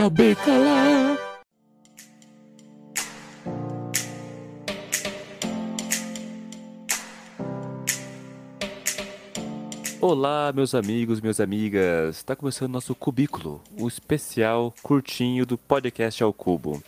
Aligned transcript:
acabei 0.00 0.34
calar. 0.34 1.18
Olá, 10.00 10.52
meus 10.54 10.74
amigos, 10.74 11.20
minhas 11.20 11.38
amigas. 11.38 12.16
Está 12.16 12.34
começando 12.34 12.72
nosso 12.72 12.94
cubículo, 12.94 13.62
o 13.78 13.86
especial 13.86 14.72
curtinho 14.82 15.44
do 15.44 15.58
podcast 15.58 16.22
ao 16.22 16.32
cubo. 16.32 16.82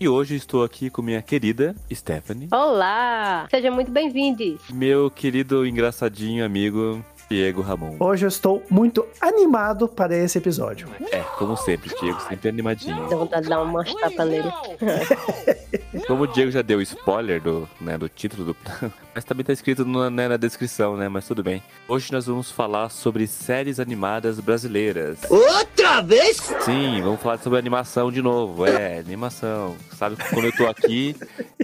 E 0.00 0.08
hoje 0.08 0.34
estou 0.34 0.64
aqui 0.64 0.90
com 0.90 1.00
minha 1.00 1.22
querida 1.22 1.76
Stephanie. 1.92 2.48
Olá! 2.50 3.46
Sejam 3.48 3.72
muito 3.72 3.92
bem-vindos. 3.92 4.60
Meu 4.68 5.08
querido 5.08 5.64
engraçadinho 5.64 6.44
amigo 6.44 7.04
Diego 7.28 7.60
Ramon. 7.60 7.96
Hoje 8.00 8.24
eu 8.24 8.28
estou 8.28 8.62
muito 8.70 9.06
animado 9.20 9.86
para 9.86 10.16
esse 10.16 10.38
episódio. 10.38 10.88
É, 11.12 11.20
como 11.36 11.56
sempre, 11.56 11.90
Diego, 12.00 12.18
sempre 12.22 12.48
animadinho. 12.48 13.08
Dá 13.08 13.16
vontade 13.16 13.42
de 13.42 13.48
dar 13.50 13.62
uma 13.62 13.84
tapa 13.84 14.24
nele. 14.24 14.50
Como 16.06 16.22
o 16.22 16.26
Diego 16.26 16.50
já 16.50 16.62
deu 16.62 16.80
spoiler 16.80 17.40
do, 17.40 17.68
né, 17.80 17.98
do 17.98 18.08
título 18.08 18.44
do. 18.44 18.56
Mas 19.14 19.24
também 19.24 19.44
tá 19.44 19.52
escrito 19.52 19.84
no, 19.84 20.08
né, 20.08 20.28
na 20.28 20.36
descrição, 20.36 20.96
né? 20.96 21.08
Mas 21.08 21.26
tudo 21.26 21.42
bem. 21.42 21.62
Hoje 21.86 22.12
nós 22.12 22.26
vamos 22.26 22.50
falar 22.50 22.88
sobre 22.88 23.26
séries 23.26 23.80
animadas 23.80 24.40
brasileiras. 24.40 25.18
Outra 25.28 26.00
vez? 26.00 26.36
Sim, 26.60 27.02
vamos 27.02 27.20
falar 27.20 27.38
sobre 27.38 27.58
animação 27.58 28.12
de 28.12 28.22
novo. 28.22 28.64
É, 28.64 28.98
animação. 28.98 29.76
Sabe 29.96 30.16
quando 30.30 30.46
eu 30.46 30.56
tô 30.56 30.66
aqui 30.66 31.16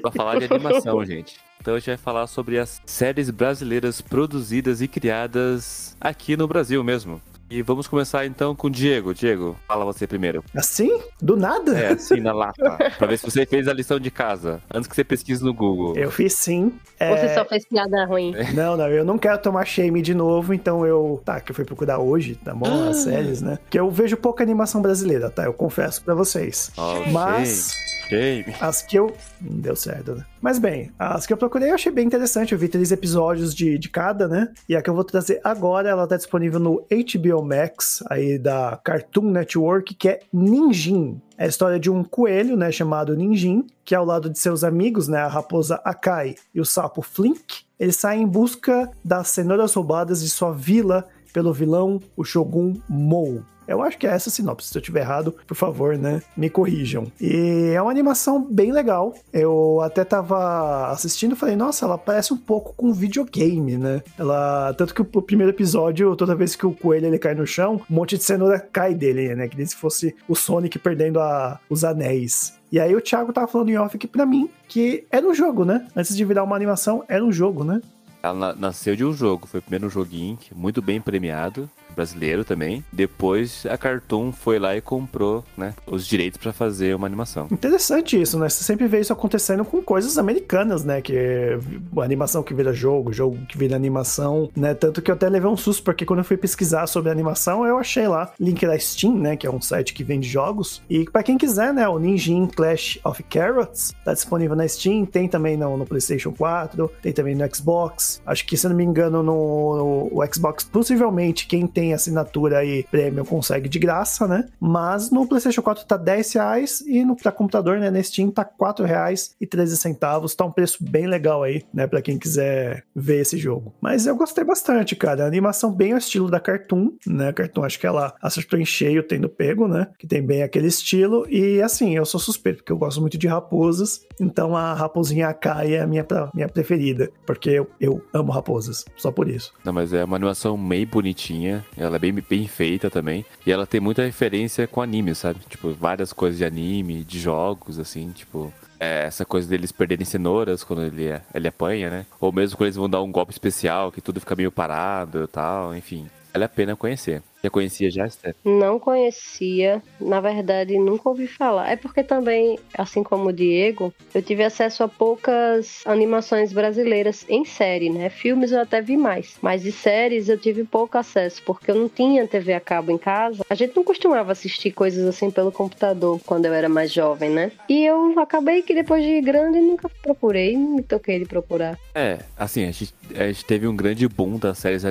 pra 0.02 0.10
falar 0.10 0.38
de 0.38 0.52
animação, 0.52 1.04
gente. 1.06 1.36
Então 1.64 1.76
a 1.76 1.78
gente 1.78 1.86
vai 1.86 1.96
falar 1.96 2.26
sobre 2.26 2.58
as 2.58 2.82
séries 2.84 3.30
brasileiras 3.30 4.02
produzidas 4.02 4.82
e 4.82 4.86
criadas 4.86 5.96
aqui 5.98 6.36
no 6.36 6.46
Brasil 6.46 6.84
mesmo. 6.84 7.22
E 7.48 7.62
vamos 7.62 7.86
começar 7.86 8.26
então 8.26 8.54
com 8.54 8.66
o 8.66 8.70
Diego. 8.70 9.14
Diego, 9.14 9.56
fala 9.66 9.82
você 9.86 10.06
primeiro. 10.06 10.44
Assim? 10.54 11.00
Do 11.22 11.38
nada? 11.38 11.78
É, 11.78 11.92
assim 11.92 12.20
na 12.20 12.34
lata. 12.34 12.76
pra 12.98 13.06
ver 13.06 13.18
se 13.18 13.24
você 13.24 13.46
fez 13.46 13.66
a 13.66 13.72
lição 13.72 13.98
de 13.98 14.10
casa. 14.10 14.60
Antes 14.74 14.86
que 14.86 14.94
você 14.94 15.04
pesquise 15.04 15.42
no 15.42 15.54
Google. 15.54 15.96
Eu 15.96 16.10
fiz 16.10 16.34
sim. 16.34 16.64
Ou 17.00 17.16
Você 17.16 17.24
É, 17.24 17.34
só 17.34 17.46
fez 17.46 17.66
piada 17.66 18.04
ruim. 18.04 18.34
Não, 18.52 18.76
não, 18.76 18.88
eu 18.88 19.04
não 19.04 19.16
quero 19.16 19.38
tomar 19.38 19.64
shame 19.64 20.02
de 20.02 20.12
novo, 20.14 20.52
então 20.52 20.84
eu. 20.84 21.22
Tá, 21.24 21.40
que 21.40 21.50
eu 21.50 21.54
fui 21.54 21.64
procurar 21.64 21.98
hoje, 21.98 22.34
tá 22.34 22.54
bom? 22.54 22.90
As 22.90 22.98
séries, 22.98 23.40
né? 23.40 23.58
Que 23.70 23.80
eu 23.80 23.90
vejo 23.90 24.18
pouca 24.18 24.42
animação 24.42 24.82
brasileira, 24.82 25.30
tá? 25.30 25.44
Eu 25.44 25.54
confesso 25.54 26.02
pra 26.02 26.14
vocês. 26.14 26.70
Ok. 26.76 27.10
Mas. 27.10 27.72
Shame. 28.08 28.54
As 28.60 28.82
que 28.82 28.98
eu. 28.98 29.14
Não 29.44 29.60
deu 29.60 29.76
certo, 29.76 30.14
né? 30.14 30.24
Mas 30.40 30.58
bem, 30.58 30.90
as 30.98 31.26
que 31.26 31.32
eu 31.32 31.36
procurei 31.36 31.70
eu 31.70 31.74
achei 31.74 31.92
bem 31.92 32.06
interessante. 32.06 32.52
Eu 32.52 32.58
vi 32.58 32.68
três 32.68 32.90
episódios 32.90 33.54
de, 33.54 33.78
de 33.78 33.88
cada, 33.88 34.26
né? 34.26 34.52
E 34.68 34.74
a 34.74 34.82
que 34.82 34.88
eu 34.88 34.94
vou 34.94 35.04
trazer 35.04 35.40
agora, 35.44 35.88
ela 35.88 36.06
tá 36.06 36.16
disponível 36.16 36.58
no 36.58 36.84
HBO 36.90 37.42
Max, 37.42 38.02
aí 38.08 38.38
da 38.38 38.80
Cartoon 38.82 39.30
Network, 39.30 39.94
que 39.94 40.08
é 40.08 40.20
Ninjin. 40.32 41.20
É 41.36 41.44
a 41.44 41.48
história 41.48 41.78
de 41.78 41.90
um 41.90 42.04
coelho, 42.04 42.56
né, 42.56 42.70
chamado 42.70 43.16
Ninjin, 43.16 43.66
que 43.84 43.94
ao 43.94 44.04
lado 44.04 44.30
de 44.30 44.38
seus 44.38 44.62
amigos, 44.62 45.08
né, 45.08 45.18
a 45.18 45.26
raposa 45.26 45.80
Akai 45.84 46.36
e 46.54 46.60
o 46.60 46.64
sapo 46.64 47.02
Flink, 47.02 47.64
eles 47.78 47.96
saem 47.96 48.22
em 48.22 48.26
busca 48.26 48.88
das 49.04 49.28
cenouras 49.28 49.74
roubadas 49.74 50.22
de 50.22 50.30
sua 50.30 50.52
vila 50.52 51.06
pelo 51.32 51.52
vilão, 51.52 52.00
o 52.16 52.22
Shogun 52.22 52.74
Mou. 52.88 53.42
Eu 53.66 53.82
acho 53.82 53.96
que 53.98 54.06
é 54.06 54.10
essa 54.10 54.30
sinopse. 54.30 54.68
Se 54.68 54.76
eu 54.78 54.82
tiver 54.82 55.00
errado, 55.00 55.34
por 55.46 55.54
favor, 55.54 55.96
né? 55.96 56.22
Me 56.36 56.50
corrijam. 56.50 57.10
E 57.20 57.72
é 57.74 57.80
uma 57.80 57.90
animação 57.90 58.42
bem 58.42 58.72
legal. 58.72 59.14
Eu 59.32 59.80
até 59.82 60.04
tava 60.04 60.90
assistindo 60.90 61.32
e 61.32 61.36
falei, 61.36 61.56
nossa, 61.56 61.84
ela 61.84 61.96
parece 61.98 62.32
um 62.32 62.36
pouco 62.36 62.74
com 62.76 62.92
videogame, 62.92 63.76
né? 63.76 64.02
Ela. 64.18 64.74
Tanto 64.74 64.94
que 64.94 65.00
o 65.02 65.22
primeiro 65.22 65.52
episódio, 65.52 66.14
toda 66.16 66.34
vez 66.34 66.54
que 66.56 66.66
o 66.66 66.72
coelho 66.72 67.06
ele 67.06 67.18
cai 67.18 67.34
no 67.34 67.46
chão, 67.46 67.80
um 67.90 67.94
monte 67.94 68.16
de 68.18 68.24
cenoura 68.24 68.58
cai 68.60 68.94
dele, 68.94 69.34
né? 69.34 69.48
Que 69.48 69.56
nem 69.56 69.66
se 69.66 69.76
fosse 69.76 70.14
o 70.28 70.34
Sonic 70.34 70.78
perdendo 70.78 71.20
a- 71.20 71.58
os 71.70 71.84
anéis. 71.84 72.54
E 72.70 72.80
aí 72.80 72.94
o 72.94 73.00
Thiago 73.00 73.32
tava 73.32 73.46
falando 73.46 73.68
em 73.70 73.78
off 73.78 73.96
aqui 73.96 74.06
pra 74.06 74.26
mim 74.26 74.48
que 74.68 75.04
era 75.10 75.26
um 75.26 75.32
jogo, 75.34 75.64
né? 75.64 75.86
Antes 75.94 76.16
de 76.16 76.24
virar 76.24 76.42
uma 76.42 76.56
animação, 76.56 77.04
era 77.08 77.24
um 77.24 77.30
jogo, 77.32 77.62
né? 77.62 77.80
Ela 78.22 78.34
na- 78.34 78.54
nasceu 78.54 78.96
de 78.96 79.04
um 79.04 79.12
jogo. 79.12 79.46
Foi 79.46 79.60
o 79.60 79.62
primeiro 79.62 79.88
joguinho, 79.88 80.38
é 80.50 80.54
muito 80.54 80.80
bem 80.82 81.00
premiado. 81.00 81.68
Brasileiro 81.94 82.44
também. 82.44 82.84
Depois 82.92 83.64
a 83.68 83.76
Cartoon 83.78 84.32
foi 84.32 84.58
lá 84.58 84.76
e 84.76 84.80
comprou, 84.80 85.44
né? 85.56 85.74
Os 85.86 86.06
direitos 86.06 86.38
pra 86.38 86.52
fazer 86.52 86.94
uma 86.94 87.06
animação. 87.06 87.46
Interessante 87.50 88.20
isso, 88.20 88.38
né? 88.38 88.48
Você 88.48 88.64
sempre 88.64 88.86
vê 88.86 89.00
isso 89.00 89.12
acontecendo 89.12 89.64
com 89.64 89.82
coisas 89.82 90.18
americanas, 90.18 90.84
né? 90.84 91.00
Que 91.00 91.58
animação 92.02 92.42
que 92.42 92.54
vira 92.54 92.72
jogo, 92.72 93.12
jogo 93.12 93.38
que 93.48 93.56
vira 93.56 93.76
animação, 93.76 94.50
né? 94.56 94.74
Tanto 94.74 95.00
que 95.02 95.10
eu 95.10 95.14
até 95.14 95.28
levei 95.28 95.48
um 95.48 95.56
susto, 95.56 95.82
porque 95.82 96.04
quando 96.04 96.18
eu 96.20 96.24
fui 96.24 96.36
pesquisar 96.36 96.86
sobre 96.86 97.10
animação, 97.10 97.64
eu 97.66 97.78
achei 97.78 98.06
lá 98.08 98.32
link 98.38 98.66
da 98.66 98.78
Steam, 98.78 99.14
né? 99.16 99.36
Que 99.36 99.46
é 99.46 99.50
um 99.50 99.60
site 99.60 99.94
que 99.94 100.04
vende 100.04 100.28
jogos. 100.28 100.82
E 100.88 101.04
pra 101.04 101.22
quem 101.22 101.38
quiser, 101.38 101.72
né? 101.72 101.88
O 101.88 101.98
Ninjin 101.98 102.46
Clash 102.46 102.98
of 103.04 103.22
Carrots 103.24 103.92
tá 104.04 104.12
disponível 104.12 104.56
na 104.56 104.66
Steam, 104.66 105.04
tem 105.04 105.28
também 105.28 105.56
no, 105.56 105.76
no 105.76 105.86
PlayStation 105.86 106.32
4, 106.32 106.90
tem 107.02 107.12
também 107.12 107.34
no 107.34 107.54
Xbox. 107.54 108.20
Acho 108.26 108.46
que, 108.46 108.56
se 108.56 108.68
não 108.68 108.74
me 108.76 108.84
engano, 108.84 109.22
no, 109.22 110.10
no- 110.10 110.24
Xbox, 110.32 110.64
possivelmente 110.64 111.46
quem 111.46 111.66
tem 111.66 111.83
assinatura 111.92 112.58
aí 112.58 112.84
premium 112.90 113.24
consegue 113.24 113.68
de 113.68 113.78
graça, 113.78 114.26
né? 114.26 114.46
Mas 114.60 115.10
no 115.10 115.26
PlayStation 115.26 115.62
4 115.62 115.84
tá 115.84 115.96
10 115.96 116.32
reais 116.32 116.80
e 116.86 117.04
no 117.04 117.16
pra 117.16 117.32
computador, 117.32 117.78
né, 117.78 117.90
na 117.90 118.02
Steam 118.02 118.30
tá 118.30 118.44
4 118.44 118.84
reais 118.84 119.34
e 119.40 119.46
13 119.46 119.76
centavos. 119.76 120.34
Tá 120.34 120.44
um 120.44 120.50
preço 120.50 120.78
bem 120.80 121.06
legal 121.06 121.42
aí, 121.42 121.62
né, 121.72 121.86
pra 121.86 122.02
quem 122.02 122.18
quiser 122.18 122.84
ver 122.94 123.20
esse 123.20 123.36
jogo. 123.36 123.74
Mas 123.80 124.06
eu 124.06 124.16
gostei 124.16 124.44
bastante, 124.44 124.96
cara. 124.96 125.24
A 125.24 125.26
animação 125.26 125.72
bem 125.72 125.92
ao 125.92 125.98
estilo 125.98 126.30
da 126.30 126.40
Cartoon, 126.40 126.92
né? 127.06 127.32
Cartoon 127.32 127.64
acho 127.64 127.78
que 127.78 127.86
ela 127.86 128.14
acertou 128.22 128.58
em 128.58 128.64
cheio 128.64 129.02
tendo 129.02 129.28
pego, 129.28 129.66
né? 129.68 129.88
Que 129.98 130.06
tem 130.06 130.22
bem 130.22 130.42
aquele 130.42 130.68
estilo. 130.68 131.26
E 131.28 131.60
assim, 131.62 131.96
eu 131.96 132.04
sou 132.04 132.20
suspeito, 132.20 132.58
porque 132.58 132.72
eu 132.72 132.78
gosto 132.78 133.00
muito 133.00 133.18
de 133.18 133.26
raposas. 133.26 134.06
Então 134.20 134.56
a 134.56 134.74
raposinha 134.74 135.28
Akai 135.28 135.74
é 135.74 135.80
a 135.80 135.86
minha, 135.86 136.06
minha 136.34 136.48
preferida. 136.48 137.10
Porque 137.26 137.50
eu, 137.50 137.70
eu 137.80 138.02
amo 138.12 138.32
raposas. 138.32 138.84
Só 138.96 139.10
por 139.10 139.28
isso. 139.28 139.52
Não, 139.64 139.72
mas 139.72 139.92
é 139.92 140.04
uma 140.04 140.16
animação 140.16 140.56
meio 140.56 140.86
bonitinha. 140.86 141.64
Ela 141.76 141.96
é 141.96 141.98
bem, 141.98 142.12
bem 142.12 142.46
feita 142.46 142.90
também. 142.90 143.24
E 143.46 143.52
ela 143.52 143.66
tem 143.66 143.80
muita 143.80 144.04
referência 144.04 144.66
com 144.66 144.80
anime, 144.80 145.14
sabe? 145.14 145.40
Tipo, 145.48 145.72
várias 145.72 146.12
coisas 146.12 146.38
de 146.38 146.44
anime, 146.44 147.04
de 147.04 147.18
jogos, 147.18 147.78
assim, 147.78 148.10
tipo. 148.12 148.52
é, 148.78 149.04
essa 149.06 149.24
coisa 149.24 149.48
deles 149.48 149.72
perderem 149.72 150.04
cenouras 150.04 150.62
quando 150.64 150.82
ele, 150.82 151.08
ele 151.34 151.48
apanha, 151.48 151.90
né? 151.90 152.06
Ou 152.20 152.32
mesmo 152.32 152.56
quando 152.56 152.66
eles 152.66 152.76
vão 152.76 152.88
dar 152.88 153.02
um 153.02 153.10
golpe 153.10 153.32
especial, 153.32 153.90
que 153.90 154.00
tudo 154.00 154.20
fica 154.20 154.36
meio 154.36 154.52
parado 154.52 155.24
e 155.24 155.26
tal, 155.26 155.74
enfim. 155.74 156.08
Vale 156.32 156.44
a 156.44 156.48
pena 156.48 156.76
conhecer. 156.76 157.22
Já 157.44 157.50
conhecia 157.50 157.90
já, 157.90 158.08
Steph? 158.08 158.36
Não 158.42 158.80
conhecia, 158.80 159.82
na 160.00 160.18
verdade 160.18 160.78
nunca 160.78 161.10
ouvi 161.10 161.26
falar. 161.26 161.70
É 161.70 161.76
porque 161.76 162.02
também, 162.02 162.58
assim 162.72 163.02
como 163.02 163.28
o 163.28 163.32
Diego, 163.32 163.92
eu 164.14 164.22
tive 164.22 164.42
acesso 164.42 164.82
a 164.82 164.88
poucas 164.88 165.82
animações 165.84 166.54
brasileiras 166.54 167.26
em 167.28 167.44
série, 167.44 167.90
né? 167.90 168.08
Filmes 168.08 168.50
eu 168.50 168.62
até 168.62 168.80
vi 168.80 168.96
mais, 168.96 169.36
mas 169.42 169.62
de 169.62 169.72
séries 169.72 170.30
eu 170.30 170.38
tive 170.38 170.64
pouco 170.64 170.96
acesso, 170.96 171.42
porque 171.44 171.70
eu 171.70 171.74
não 171.74 171.86
tinha 171.86 172.26
TV 172.26 172.54
a 172.54 172.60
cabo 172.60 172.90
em 172.90 172.96
casa. 172.96 173.44
A 173.50 173.54
gente 173.54 173.76
não 173.76 173.84
costumava 173.84 174.32
assistir 174.32 174.70
coisas 174.70 175.06
assim 175.06 175.30
pelo 175.30 175.52
computador 175.52 176.18
quando 176.24 176.46
eu 176.46 176.54
era 176.54 176.70
mais 176.70 176.90
jovem, 176.90 177.28
né? 177.28 177.52
E 177.68 177.84
eu 177.84 178.18
acabei 178.20 178.62
que 178.62 178.74
depois 178.74 179.04
de 179.04 179.20
grande 179.20 179.60
nunca 179.60 179.90
procurei, 180.02 180.56
não 180.56 180.76
me 180.76 180.82
toquei 180.82 181.18
de 181.18 181.26
procurar. 181.26 181.78
É, 181.94 182.20
assim, 182.38 182.62
a 182.62 182.70
gente, 182.70 182.94
a 183.14 183.26
gente 183.26 183.44
teve 183.44 183.66
um 183.66 183.76
grande 183.76 184.08
boom 184.08 184.38
das 184.38 184.56
séries 184.56 184.82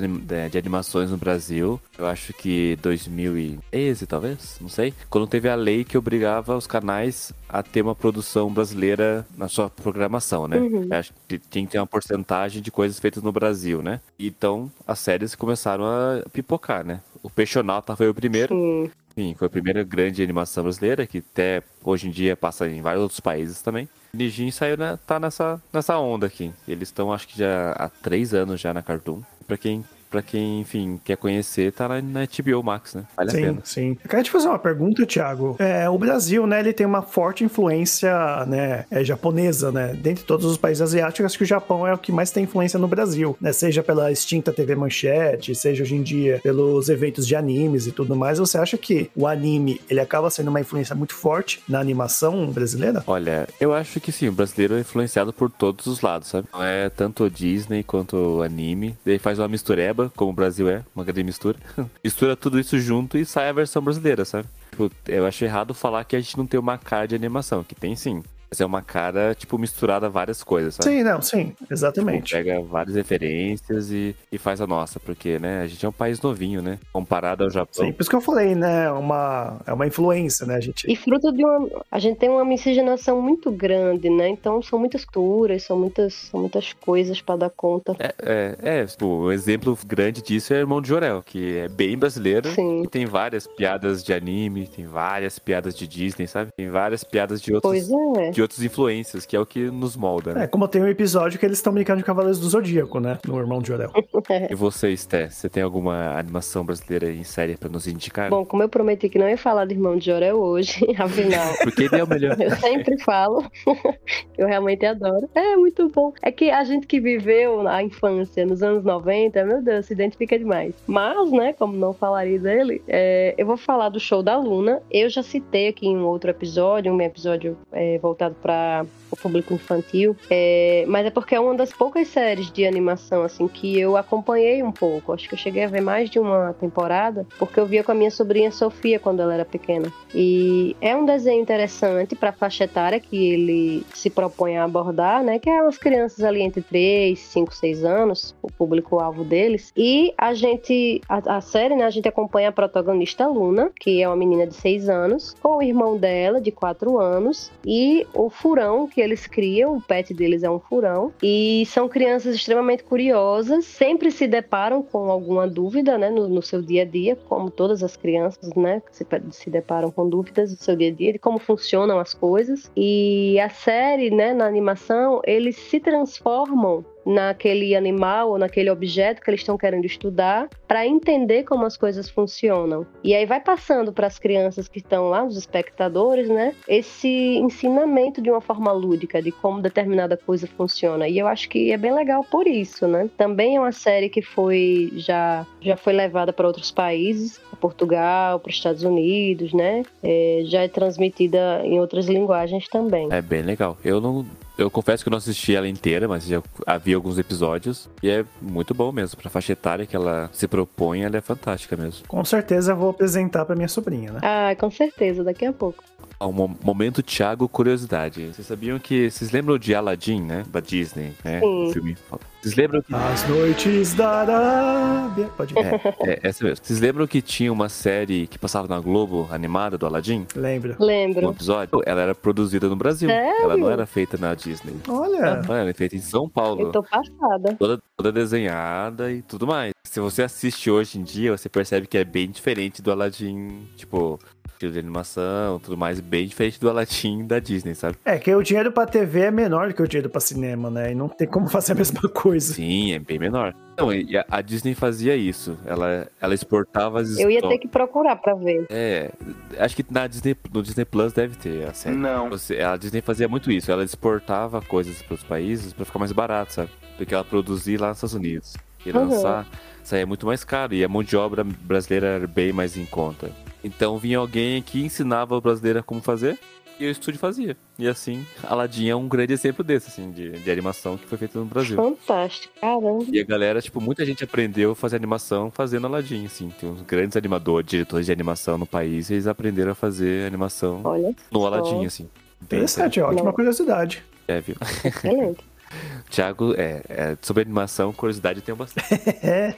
de 0.51 0.57
animações 0.57 1.09
no 1.09 1.17
Brasil. 1.17 1.81
Eu 1.97 2.05
acho 2.05 2.31
que 2.33 2.42
2013, 2.81 4.07
talvez, 4.07 4.57
não 4.59 4.69
sei. 4.69 4.93
Quando 5.09 5.27
teve 5.27 5.49
a 5.49 5.55
lei 5.55 5.83
que 5.83 5.97
obrigava 5.97 6.55
os 6.55 6.67
canais 6.67 7.31
a 7.47 7.61
ter 7.63 7.81
uma 7.81 7.95
produção 7.95 8.51
brasileira 8.51 9.25
na 9.37 9.47
sua 9.47 9.69
programação, 9.69 10.47
né? 10.47 10.57
Uhum. 10.57 10.87
Acho 10.91 11.13
que 11.27 11.37
tinha 11.39 11.65
que 11.65 11.71
ter 11.71 11.79
uma 11.79 11.87
porcentagem 11.87 12.61
de 12.61 12.71
coisas 12.71 12.99
feitas 12.99 13.23
no 13.23 13.31
Brasil, 13.31 13.81
né? 13.81 14.01
Então, 14.19 14.71
as 14.87 14.99
séries 14.99 15.35
começaram 15.35 15.85
a 15.85 16.23
pipocar, 16.31 16.85
né? 16.85 17.01
O 17.21 17.29
Peixonauta 17.29 17.95
foi 17.95 18.09
o 18.09 18.13
primeiro. 18.13 18.53
Sim. 18.53 18.91
Sim, 19.15 19.35
foi 19.37 19.45
a 19.45 19.49
primeira 19.49 19.83
grande 19.83 20.23
animação 20.23 20.63
brasileira, 20.63 21.05
que 21.05 21.19
até 21.19 21.61
hoje 21.83 22.07
em 22.07 22.11
dia 22.11 22.35
passa 22.35 22.67
em 22.67 22.81
vários 22.81 23.03
outros 23.03 23.19
países 23.19 23.61
também. 23.61 23.87
Nijin 24.11 24.49
saiu, 24.51 24.77
né, 24.77 24.97
tá 25.05 25.19
nessa, 25.19 25.61
nessa 25.71 25.97
onda 25.97 26.25
aqui. 26.25 26.51
Eles 26.67 26.89
estão, 26.89 27.13
acho 27.13 27.27
que 27.27 27.37
já 27.37 27.71
há 27.73 27.89
três 27.89 28.33
anos 28.33 28.59
já 28.59 28.73
na 28.73 28.81
Cartoon. 28.81 29.21
Pra 29.47 29.57
quem, 29.57 29.83
pra 30.13 30.21
quem 30.21 30.61
enfim, 30.61 30.99
quer 31.03 31.17
conhecer, 31.17 31.73
tá 31.73 31.87
na, 31.87 31.99
na 31.99 32.19
HBO 32.25 32.61
Max, 32.61 32.93
né? 32.93 33.03
Vale 33.17 33.29
a 33.29 33.33
sim, 33.33 33.41
pena. 33.41 33.61
sim. 33.63 33.97
Eu 34.03 34.09
quero 34.09 34.23
te 34.23 34.29
fazer 34.29 34.47
uma 34.47 34.59
pergunta, 34.59 35.03
Thiago. 35.07 35.55
É, 35.57 35.89
o 35.89 35.97
Brasil, 35.97 36.45
né, 36.45 36.59
ele 36.59 36.71
tem 36.71 36.85
uma 36.85 37.01
forte 37.01 37.43
influência, 37.43 38.45
né, 38.45 38.85
é, 38.91 39.03
japonesa, 39.03 39.71
né? 39.71 39.97
Dentre 39.99 40.23
todos 40.23 40.45
os 40.45 40.55
países 40.55 40.83
asiáticos, 40.83 41.25
acho 41.25 41.37
que 41.37 41.43
o 41.43 41.47
Japão 41.47 41.87
é 41.87 41.93
o 41.93 41.97
que 41.97 42.11
mais 42.11 42.29
tem 42.29 42.43
influência 42.43 42.77
no 42.77 42.87
Brasil, 42.87 43.35
né? 43.41 43.51
Seja 43.51 43.81
pela 43.81 44.11
extinta 44.11 44.53
TV 44.53 44.75
Manchete, 44.75 45.55
seja 45.55 45.81
hoje 45.81 45.95
em 45.95 46.03
dia 46.03 46.39
pelos 46.43 46.89
eventos 46.89 47.25
de 47.25 47.35
animes 47.35 47.87
e 47.87 47.91
tudo 47.91 48.15
mais. 48.15 48.37
Você 48.37 48.59
acha 48.59 48.77
que 48.77 49.09
o 49.15 49.25
anime, 49.25 49.81
ele 49.89 49.99
acaba 49.99 50.29
sendo 50.29 50.49
uma 50.49 50.61
influência 50.61 50.95
muito 50.95 51.15
forte 51.15 51.59
na 51.67 51.79
animação 51.79 52.51
brasileira? 52.51 53.03
Olha, 53.07 53.47
eu 53.59 53.73
acho 53.73 53.99
que 53.99 54.11
sim, 54.11 54.27
o 54.27 54.31
brasileiro 54.31 54.75
é 54.75 54.81
influenciado 54.81 55.33
por 55.33 55.49
todos 55.49 55.87
os 55.87 56.01
lados, 56.01 56.27
sabe? 56.27 56.47
Não 56.53 56.63
é 56.63 56.87
tanto 56.91 57.23
o 57.23 57.29
Disney 57.31 57.81
quanto 57.81 58.15
o 58.15 58.43
anime. 58.43 58.95
Ele 59.03 59.17
faz 59.17 59.39
uma 59.39 59.47
mistureba 59.47 60.02
como 60.15 60.31
o 60.31 60.35
Brasil 60.35 60.69
é, 60.69 60.83
uma 60.95 61.03
grande 61.03 61.23
mistura. 61.23 61.57
Mistura 62.03 62.35
tudo 62.35 62.59
isso 62.59 62.79
junto 62.79 63.17
e 63.17 63.25
sai 63.25 63.49
a 63.49 63.53
versão 63.53 63.81
brasileira, 63.81 64.25
sabe? 64.25 64.47
Tipo, 64.71 64.91
eu 65.07 65.25
acho 65.25 65.45
errado 65.45 65.73
falar 65.73 66.03
que 66.03 66.15
a 66.15 66.19
gente 66.19 66.37
não 66.37 66.47
tem 66.47 66.59
uma 66.59 66.77
cara 66.77 67.07
de 67.07 67.15
animação, 67.15 67.63
que 67.63 67.75
tem 67.75 67.95
sim. 67.95 68.23
Mas 68.53 68.61
é 68.61 68.65
uma 68.67 68.83
cara, 68.83 69.33
tipo, 69.33 69.57
misturada 69.57 70.05
a 70.05 70.09
várias 70.09 70.43
coisas, 70.43 70.75
sabe? 70.75 70.87
Sim, 70.87 71.01
não, 71.01 71.19
sim, 71.23 71.55
exatamente. 71.71 72.25
Tipo, 72.25 72.37
pega 72.37 72.61
várias 72.61 72.95
referências 72.95 73.89
e, 73.89 74.15
e 74.31 74.37
faz 74.37 74.61
a 74.61 74.67
nossa, 74.67 74.99
porque, 74.99 75.39
né, 75.39 75.63
a 75.63 75.67
gente 75.67 75.83
é 75.83 75.89
um 75.89 75.91
país 75.91 76.21
novinho, 76.21 76.61
né? 76.61 76.77
Comparado 76.91 77.43
ao 77.43 77.49
Japão. 77.49 77.83
Sim, 77.83 77.91
por 77.91 78.01
isso 78.01 78.09
que 78.11 78.15
eu 78.15 78.21
falei, 78.21 78.53
né? 78.53 78.91
Uma, 78.91 79.59
é 79.65 79.73
uma 79.73 79.87
influência, 79.87 80.45
né? 80.45 80.57
A 80.57 80.59
gente... 80.59 80.85
E 80.87 80.95
fruto 80.95 81.31
de 81.31 81.43
uma. 81.43 81.67
A 81.89 81.97
gente 81.97 82.19
tem 82.19 82.29
uma 82.29 82.45
miscigenação 82.45 83.19
muito 83.19 83.51
grande, 83.51 84.07
né? 84.07 84.29
Então 84.29 84.61
são 84.61 84.77
muitas 84.77 85.03
culturas, 85.03 85.63
são 85.63 85.75
muitas, 85.75 86.13
são 86.13 86.41
muitas 86.41 86.73
coisas 86.73 87.21
para 87.21 87.37
dar 87.37 87.49
conta. 87.49 87.95
É, 87.97 88.13
é, 88.21 88.81
é, 88.81 88.85
tipo, 88.85 89.07
um 89.07 89.31
exemplo 89.31 89.75
grande 89.83 90.21
disso 90.21 90.53
é 90.53 90.57
o 90.57 90.59
Irmão 90.59 90.79
de 90.79 90.89
Jorel, 90.89 91.23
que 91.23 91.57
é 91.57 91.67
bem 91.67 91.97
brasileiro 91.97 92.49
Sim. 92.51 92.83
e 92.83 92.87
tem 92.87 93.07
várias 93.07 93.47
piadas 93.47 94.03
de 94.03 94.13
anime, 94.13 94.67
tem 94.67 94.85
várias 94.85 95.39
piadas 95.39 95.75
de 95.75 95.87
Disney, 95.87 96.27
sabe? 96.27 96.51
Tem 96.55 96.69
várias 96.69 97.03
piadas 97.03 97.41
de 97.41 97.51
outros, 97.51 97.71
Pois 97.71 97.89
é. 98.17 98.29
de 98.29 98.42
outras 98.43 98.61
influências, 98.61 99.25
que 99.25 99.35
é 99.35 99.39
o 99.39 99.45
que 99.45 99.71
nos 99.71 99.95
molda, 99.95 100.33
né? 100.33 100.43
É, 100.43 100.47
como 100.47 100.67
tem 100.67 100.81
um 100.81 100.87
episódio 100.87 101.39
que 101.39 101.45
eles 101.45 101.57
estão 101.57 101.73
brincando 101.73 101.99
de 101.99 102.05
Cavaleiros 102.05 102.39
do 102.39 102.47
Zodíaco, 102.47 102.99
né? 102.99 103.19
No 103.27 103.39
Irmão 103.39 103.61
de 103.61 103.69
Jorel. 103.69 103.91
E 104.49 104.55
você, 104.55 104.95
Sté, 104.95 105.29
você 105.29 105.49
tem 105.49 105.61
alguma 105.61 106.17
animação 106.17 106.63
brasileira 106.63 107.11
em 107.11 107.23
série 107.23 107.57
pra 107.57 107.69
nos 107.69 107.87
indicar? 107.87 108.29
Bom, 108.29 108.45
como 108.45 108.63
eu 108.63 108.69
prometi 108.69 109.09
que 109.09 109.19
não 109.19 109.27
ia 109.29 109.37
falar 109.37 109.65
do 109.65 109.73
irmão 109.73 109.97
de 109.97 110.05
Jorel 110.05 110.37
hoje, 110.37 110.85
afinal. 110.97 111.53
Porque 111.61 111.83
ele 111.83 111.97
é 111.97 112.03
o 112.03 112.07
melhor. 112.07 112.39
Eu 112.39 112.51
sempre 112.55 112.97
falo, 112.99 113.43
eu 114.37 114.47
realmente 114.47 114.85
adoro. 114.85 115.29
É 115.35 115.55
muito 115.55 115.89
bom. 115.89 116.13
É 116.21 116.31
que 116.31 116.49
a 116.49 116.63
gente 116.63 116.87
que 116.87 116.99
viveu 116.99 117.67
a 117.67 117.83
infância 117.83 118.45
nos 118.45 118.63
anos 118.63 118.83
90, 118.83 119.43
meu 119.43 119.61
Deus, 119.61 119.85
se 119.85 119.93
identifica 119.93 120.37
demais. 120.37 120.73
Mas, 120.87 121.31
né, 121.31 121.53
como 121.53 121.75
não 121.75 121.93
falaria 121.93 122.39
dele, 122.39 122.81
é, 122.87 123.35
eu 123.37 123.45
vou 123.45 123.57
falar 123.57 123.89
do 123.89 123.99
show 123.99 124.23
da 124.23 124.37
Luna. 124.37 124.81
Eu 124.89 125.09
já 125.09 125.21
citei 125.21 125.67
aqui 125.67 125.87
em 125.87 125.97
um 125.97 126.05
outro 126.05 126.29
episódio, 126.29 126.93
um 126.93 127.01
episódio 127.01 127.57
é, 127.71 127.97
voltado 127.99 128.32
para 128.33 128.85
o 129.13 129.15
público 129.15 129.53
infantil, 129.53 130.15
é, 130.29 130.85
mas 130.87 131.05
é 131.05 131.09
porque 131.11 131.35
é 131.35 131.39
uma 131.39 131.55
das 131.55 131.71
poucas 131.71 132.07
séries 132.07 132.51
de 132.51 132.65
animação 132.65 133.21
assim 133.23 133.47
que 133.47 133.79
eu 133.79 133.95
acompanhei 133.95 134.63
um 134.63 134.71
pouco. 134.71 135.13
Acho 135.13 135.27
que 135.27 135.35
eu 135.35 135.39
cheguei 135.39 135.63
a 135.63 135.67
ver 135.67 135.81
mais 135.81 136.09
de 136.09 136.19
uma 136.19 136.53
temporada, 136.53 137.25
porque 137.37 137.59
eu 137.59 137.65
via 137.65 137.83
com 137.83 137.91
a 137.91 137.95
minha 137.95 138.09
sobrinha 138.09 138.51
Sofia 138.51 138.99
quando 138.99 139.21
ela 139.21 139.33
era 139.33 139.45
pequena. 139.45 139.91
E 140.13 140.75
é 140.81 140.95
um 140.95 141.05
desenho 141.05 141.41
interessante 141.41 142.15
para 142.15 142.29
a 142.29 142.33
faixa 142.33 142.63
etária 142.63 142.99
que 142.99 143.31
ele 143.31 143.85
se 143.93 144.09
propõe 144.09 144.57
a 144.57 144.63
abordar, 144.63 145.23
né? 145.23 145.37
Que 145.39 145.49
é 145.49 145.61
umas 145.61 145.77
crianças 145.77 146.23
ali 146.23 146.41
entre 146.41 146.61
3, 146.61 147.17
5, 147.17 147.53
6 147.55 147.85
anos, 147.85 148.35
o 148.41 148.51
público-alvo 148.51 149.23
deles. 149.23 149.71
E 149.77 150.13
a 150.17 150.33
gente, 150.33 151.01
a, 151.07 151.37
a 151.37 151.41
série, 151.41 151.75
né? 151.75 151.83
A 151.85 151.89
gente 151.89 152.07
acompanha 152.07 152.49
a 152.49 152.51
protagonista 152.51 153.27
Luna, 153.27 153.71
que 153.79 154.01
é 154.01 154.07
uma 154.07 154.15
menina 154.15 154.47
de 154.47 154.55
6 154.55 154.89
anos, 154.89 155.35
com 155.41 155.57
o 155.57 155.61
irmão 155.61 155.97
dela, 155.97 156.41
de 156.41 156.51
4 156.51 156.99
anos, 156.99 157.51
e 157.65 158.05
o 158.13 158.22
furão 158.29 158.87
que 158.87 159.01
eles 159.01 159.27
criam, 159.27 159.77
o 159.77 159.81
pet 159.81 160.13
deles 160.13 160.43
é 160.43 160.49
um 160.49 160.59
furão. 160.59 161.11
E 161.21 161.65
são 161.67 161.87
crianças 161.87 162.35
extremamente 162.35 162.83
curiosas, 162.83 163.65
sempre 163.65 164.11
se 164.11 164.27
deparam 164.27 164.81
com 164.81 165.09
alguma 165.09 165.47
dúvida, 165.47 165.97
né? 165.97 166.09
No, 166.09 166.27
no 166.27 166.41
seu 166.41 166.61
dia 166.61 166.83
a 166.83 166.85
dia, 166.85 167.15
como 167.15 167.49
todas 167.49 167.83
as 167.83 167.95
crianças, 167.95 168.53
né? 168.55 168.81
Se, 168.91 169.05
se 169.31 169.49
deparam 169.49 169.91
com 169.91 170.07
dúvidas 170.07 170.55
do 170.55 170.63
seu 170.63 170.75
dia 170.75 170.89
a 170.89 170.93
dia, 170.93 171.13
de 171.13 171.19
como 171.19 171.39
funcionam 171.39 171.99
as 171.99 172.13
coisas. 172.13 172.71
E 172.75 173.39
a 173.39 173.49
série, 173.49 174.09
né, 174.09 174.33
na 174.33 174.45
animação, 174.45 175.21
eles 175.25 175.55
se 175.55 175.79
transformam 175.79 176.85
naquele 177.05 177.75
animal 177.75 178.31
ou 178.31 178.37
naquele 178.37 178.69
objeto 178.69 179.21
que 179.21 179.29
eles 179.29 179.41
estão 179.41 179.57
querendo 179.57 179.85
estudar 179.85 180.49
para 180.67 180.85
entender 180.85 181.43
como 181.43 181.65
as 181.65 181.77
coisas 181.77 182.09
funcionam. 182.09 182.85
E 183.03 183.13
aí 183.13 183.25
vai 183.25 183.39
passando 183.39 183.91
para 183.91 184.07
as 184.07 184.17
crianças 184.17 184.67
que 184.67 184.79
estão 184.79 185.09
lá, 185.09 185.23
os 185.23 185.37
espectadores, 185.37 186.29
né, 186.29 186.55
esse 186.67 187.07
ensinamento 187.37 188.21
de 188.21 188.29
uma 188.29 188.41
forma 188.41 188.71
lúdica 188.71 189.21
de 189.21 189.31
como 189.31 189.61
determinada 189.61 190.17
coisa 190.17 190.47
funciona. 190.47 191.07
E 191.07 191.17
eu 191.17 191.27
acho 191.27 191.49
que 191.49 191.71
é 191.71 191.77
bem 191.77 191.93
legal 191.93 192.23
por 192.23 192.47
isso, 192.47 192.87
né? 192.87 193.09
Também 193.17 193.55
é 193.55 193.59
uma 193.59 193.71
série 193.71 194.09
que 194.09 194.21
foi 194.21 194.91
já 194.95 195.45
já 195.61 195.77
foi 195.77 195.93
levada 195.93 196.33
para 196.33 196.47
outros 196.47 196.71
países, 196.71 197.37
para 197.37 197.59
Portugal, 197.59 198.39
para 198.39 198.49
os 198.49 198.55
Estados 198.55 198.83
Unidos, 198.83 199.53
né? 199.53 199.83
É, 200.01 200.41
já 200.45 200.61
é 200.61 200.67
transmitida 200.67 201.61
em 201.63 201.79
outras 201.79 202.07
linguagens 202.07 202.67
também. 202.67 203.07
É 203.11 203.21
bem 203.21 203.41
legal. 203.41 203.77
Eu 203.83 204.01
não. 204.01 204.25
Eu 204.57 204.69
confesso 204.69 205.03
que 205.03 205.09
eu 205.09 205.11
não 205.11 205.17
assisti 205.17 205.55
ela 205.55 205.67
inteira, 205.67 206.07
mas 206.07 206.25
já 206.25 206.41
havia 206.67 206.95
alguns 206.95 207.17
episódios. 207.17 207.89
E 208.03 208.09
é 208.09 208.23
muito 208.41 208.73
bom 208.73 208.91
mesmo. 208.91 209.19
Pra 209.19 209.29
faixa 209.29 209.53
etária 209.53 209.85
que 209.85 209.95
ela 209.95 210.29
se 210.31 210.47
propõe, 210.47 211.01
ela 211.03 211.17
é 211.17 211.21
fantástica 211.21 211.75
mesmo. 211.75 212.07
Com 212.07 212.23
certeza 212.23 212.73
eu 212.73 212.75
vou 212.77 212.91
apresentar 212.91 213.45
pra 213.45 213.55
minha 213.55 213.67
sobrinha, 213.67 214.11
né? 214.11 214.19
Ah, 214.21 214.55
com 214.55 214.69
certeza, 214.69 215.23
daqui 215.23 215.45
a 215.45 215.51
pouco. 215.53 215.83
Um 216.21 216.31
mo- 216.31 216.57
momento 216.63 217.01
Thiago 217.01 217.49
Curiosidade. 217.49 218.27
Vocês 218.27 218.45
sabiam 218.47 218.77
que. 218.79 219.09
Vocês 219.09 219.31
lembram 219.31 219.57
de 219.57 219.73
Aladdin, 219.73 220.21
né? 220.21 220.43
Da 220.49 220.59
Disney, 220.59 221.13
né? 221.23 221.39
Sim. 221.39 221.67
O 221.69 221.73
filme. 221.73 221.97
Vocês 222.43 222.55
lembram 222.55 222.81
que. 222.81 222.93
As 222.93 223.25
noites 223.29 223.93
da 223.93 224.09
Arábia. 224.09 225.29
Pode 225.37 225.53
ver. 225.53 225.63
É, 225.63 226.09
é, 226.09 226.19
essa 226.23 226.43
mesmo. 226.43 226.65
Vocês 226.65 226.81
lembram 226.81 227.07
que 227.07 227.21
tinha 227.21 227.53
uma 227.53 227.69
série 227.69 228.27
que 228.27 228.37
passava 228.37 228.67
na 228.67 228.81
Globo 228.81 229.29
animada 229.31 229.77
do 229.77 229.85
Aladdin? 229.85 230.27
Lembra? 230.35 230.75
Um 230.77 230.83
Lembro. 230.83 231.29
episódio? 231.31 231.81
Ela 231.85 232.01
era 232.01 232.13
produzida 232.13 232.67
no 232.67 232.75
Brasil. 232.75 233.07
Sério? 233.07 233.43
Ela 233.43 233.55
não 233.55 233.71
era 233.71 233.85
feita 233.85 234.17
na 234.17 234.35
Disney. 234.35 234.75
Olha. 234.89 235.41
Ela 235.47 235.59
era 235.59 235.73
feita 235.73 235.95
em 235.95 236.01
São 236.01 236.27
Paulo. 236.27 236.63
Eu 236.63 236.71
tô 236.73 236.83
passada. 236.83 237.55
toda, 237.57 237.81
toda 237.95 238.11
desenhada 238.11 239.09
e 239.09 239.21
tudo 239.21 239.47
mais. 239.47 239.71
Se 239.87 240.01
você 240.01 240.23
assiste 240.23 240.69
hoje 240.69 240.99
em 240.99 241.03
dia, 241.03 241.37
você 241.37 241.47
percebe 241.47 241.87
que 241.87 241.97
é 241.97 242.03
bem 242.03 242.29
diferente 242.29 242.81
do 242.81 242.91
Aladdin, 242.91 243.65
tipo, 243.77 244.19
estilo 244.53 244.71
de 244.71 244.79
animação, 244.79 245.59
tudo 245.59 245.77
mais, 245.77 245.99
bem 245.99 246.25
diferente 246.27 246.59
do 246.59 246.69
Aladdin 246.69 247.25
da 247.25 247.39
Disney, 247.39 247.75
sabe? 247.75 247.97
É 248.05 248.17
que 248.17 248.33
o 248.33 248.41
dinheiro 248.41 248.71
pra 248.71 248.85
TV 248.85 249.21
é 249.21 249.31
menor 249.31 249.67
do 249.69 249.73
que 249.73 249.81
o 249.81 249.87
dinheiro 249.87 250.09
pra 250.09 250.21
cinema, 250.21 250.69
né? 250.69 250.91
E 250.91 250.95
não 250.95 251.09
tem 251.09 251.27
como 251.27 251.47
fazer 251.49 251.73
a 251.73 251.75
mesma 251.75 252.01
coisa. 252.09 252.53
Sim, 252.53 252.93
é 252.93 252.99
bem 252.99 253.19
menor. 253.19 253.53
Não, 253.77 253.91
e 253.91 254.15
a, 254.29 254.41
Disney 254.41 254.75
fazia 254.75 255.15
isso. 255.15 255.57
Ela, 255.65 256.07
ela 256.21 256.33
exportava 256.33 257.01
as 257.01 257.17
Eu 257.17 257.29
ia 257.31 257.41
ter 257.41 257.57
que 257.57 257.67
procurar 257.67 258.15
pra 258.17 258.35
ver. 258.35 258.67
É, 258.69 259.11
acho 259.57 259.75
que 259.75 259.83
na 259.89 260.05
Disney, 260.05 260.35
no 260.53 260.61
Disney 260.61 260.85
Plus 260.85 261.11
deve 261.11 261.35
ter 261.35 261.67
a 261.67 261.73
série. 261.73 261.95
Não. 261.95 262.29
Você, 262.29 262.59
a 262.61 262.77
Disney 262.77 263.01
fazia 263.01 263.27
muito 263.27 263.51
isso. 263.51 263.71
Ela 263.71 263.83
exportava 263.83 264.61
coisas 264.61 265.01
para 265.01 265.15
os 265.15 265.23
países 265.23 265.73
pra 265.73 265.85
ficar 265.85 265.97
mais 265.99 266.11
barato, 266.11 266.53
sabe? 266.53 266.69
Porque 266.97 267.15
ela 267.15 267.23
produzia 267.23 267.79
lá 267.81 267.87
nos 267.89 267.97
Estados 267.97 268.13
Unidos. 268.15 268.55
E 268.85 268.91
Uhum. 268.91 269.09
lançar 269.09 269.47
saía 269.83 270.05
muito 270.05 270.25
mais 270.27 270.43
caro. 270.43 270.75
E 270.75 270.83
a 270.83 270.87
mão 270.87 271.01
de 271.01 271.17
obra 271.17 271.43
brasileira 271.43 272.07
era 272.07 272.27
bem 272.27 272.53
mais 272.53 272.77
em 272.77 272.85
conta. 272.85 273.31
Então 273.63 273.97
vinha 273.97 274.17
alguém 274.17 274.61
que 274.61 274.83
ensinava 274.83 275.35
o 275.35 275.41
brasileiro 275.41 275.83
como 275.83 276.01
fazer. 276.01 276.37
E 276.79 276.87
o 276.87 276.89
estúdio 276.89 277.19
fazia. 277.19 277.55
E 277.77 277.87
assim, 277.87 278.25
Aladdin 278.43 278.89
é 278.89 278.95
um 278.95 279.07
grande 279.07 279.31
exemplo 279.31 279.63
desse, 279.63 279.89
assim, 279.89 280.11
de, 280.11 280.31
de 280.31 280.51
animação 280.51 280.97
que 280.97 281.05
foi 281.05 281.19
feito 281.19 281.37
no 281.37 281.45
Brasil. 281.45 281.75
Fantástico, 281.75 282.51
caramba. 282.59 283.05
E 283.11 283.19
a 283.19 283.23
galera, 283.23 283.61
tipo, 283.61 283.79
muita 283.79 284.03
gente 284.03 284.23
aprendeu 284.23 284.71
a 284.71 284.75
fazer 284.75 284.95
animação 284.95 285.51
fazendo 285.51 285.85
Aladdin, 285.85 286.25
assim. 286.25 286.49
Tem 286.59 286.67
uns 286.67 286.81
grandes 286.81 287.15
animadores, 287.15 287.69
diretores 287.69 288.07
de 288.07 288.11
animação 288.11 288.57
no 288.57 288.65
país, 288.65 289.09
e 289.09 289.13
eles 289.13 289.27
aprenderam 289.27 289.71
a 289.71 289.75
fazer 289.75 290.25
animação 290.25 290.81
Olha, 290.83 291.15
no 291.31 291.39
só. 291.41 291.47
Aladdin, 291.47 291.85
assim. 291.85 292.09
Interessante, 292.41 292.99
ótima 292.99 293.25
Não. 293.25 293.33
curiosidade. 293.33 294.03
É, 294.27 294.41
viu? 294.41 294.55
excelente. 294.83 295.43
Thiago, 296.09 296.53
é, 296.55 296.81
é, 296.89 297.17
sobre 297.21 297.43
animação, 297.43 297.93
curiosidade 297.93 298.39
eu 298.39 298.45
tenho 298.45 298.55
bastante. 298.55 298.87
É. 299.23 299.53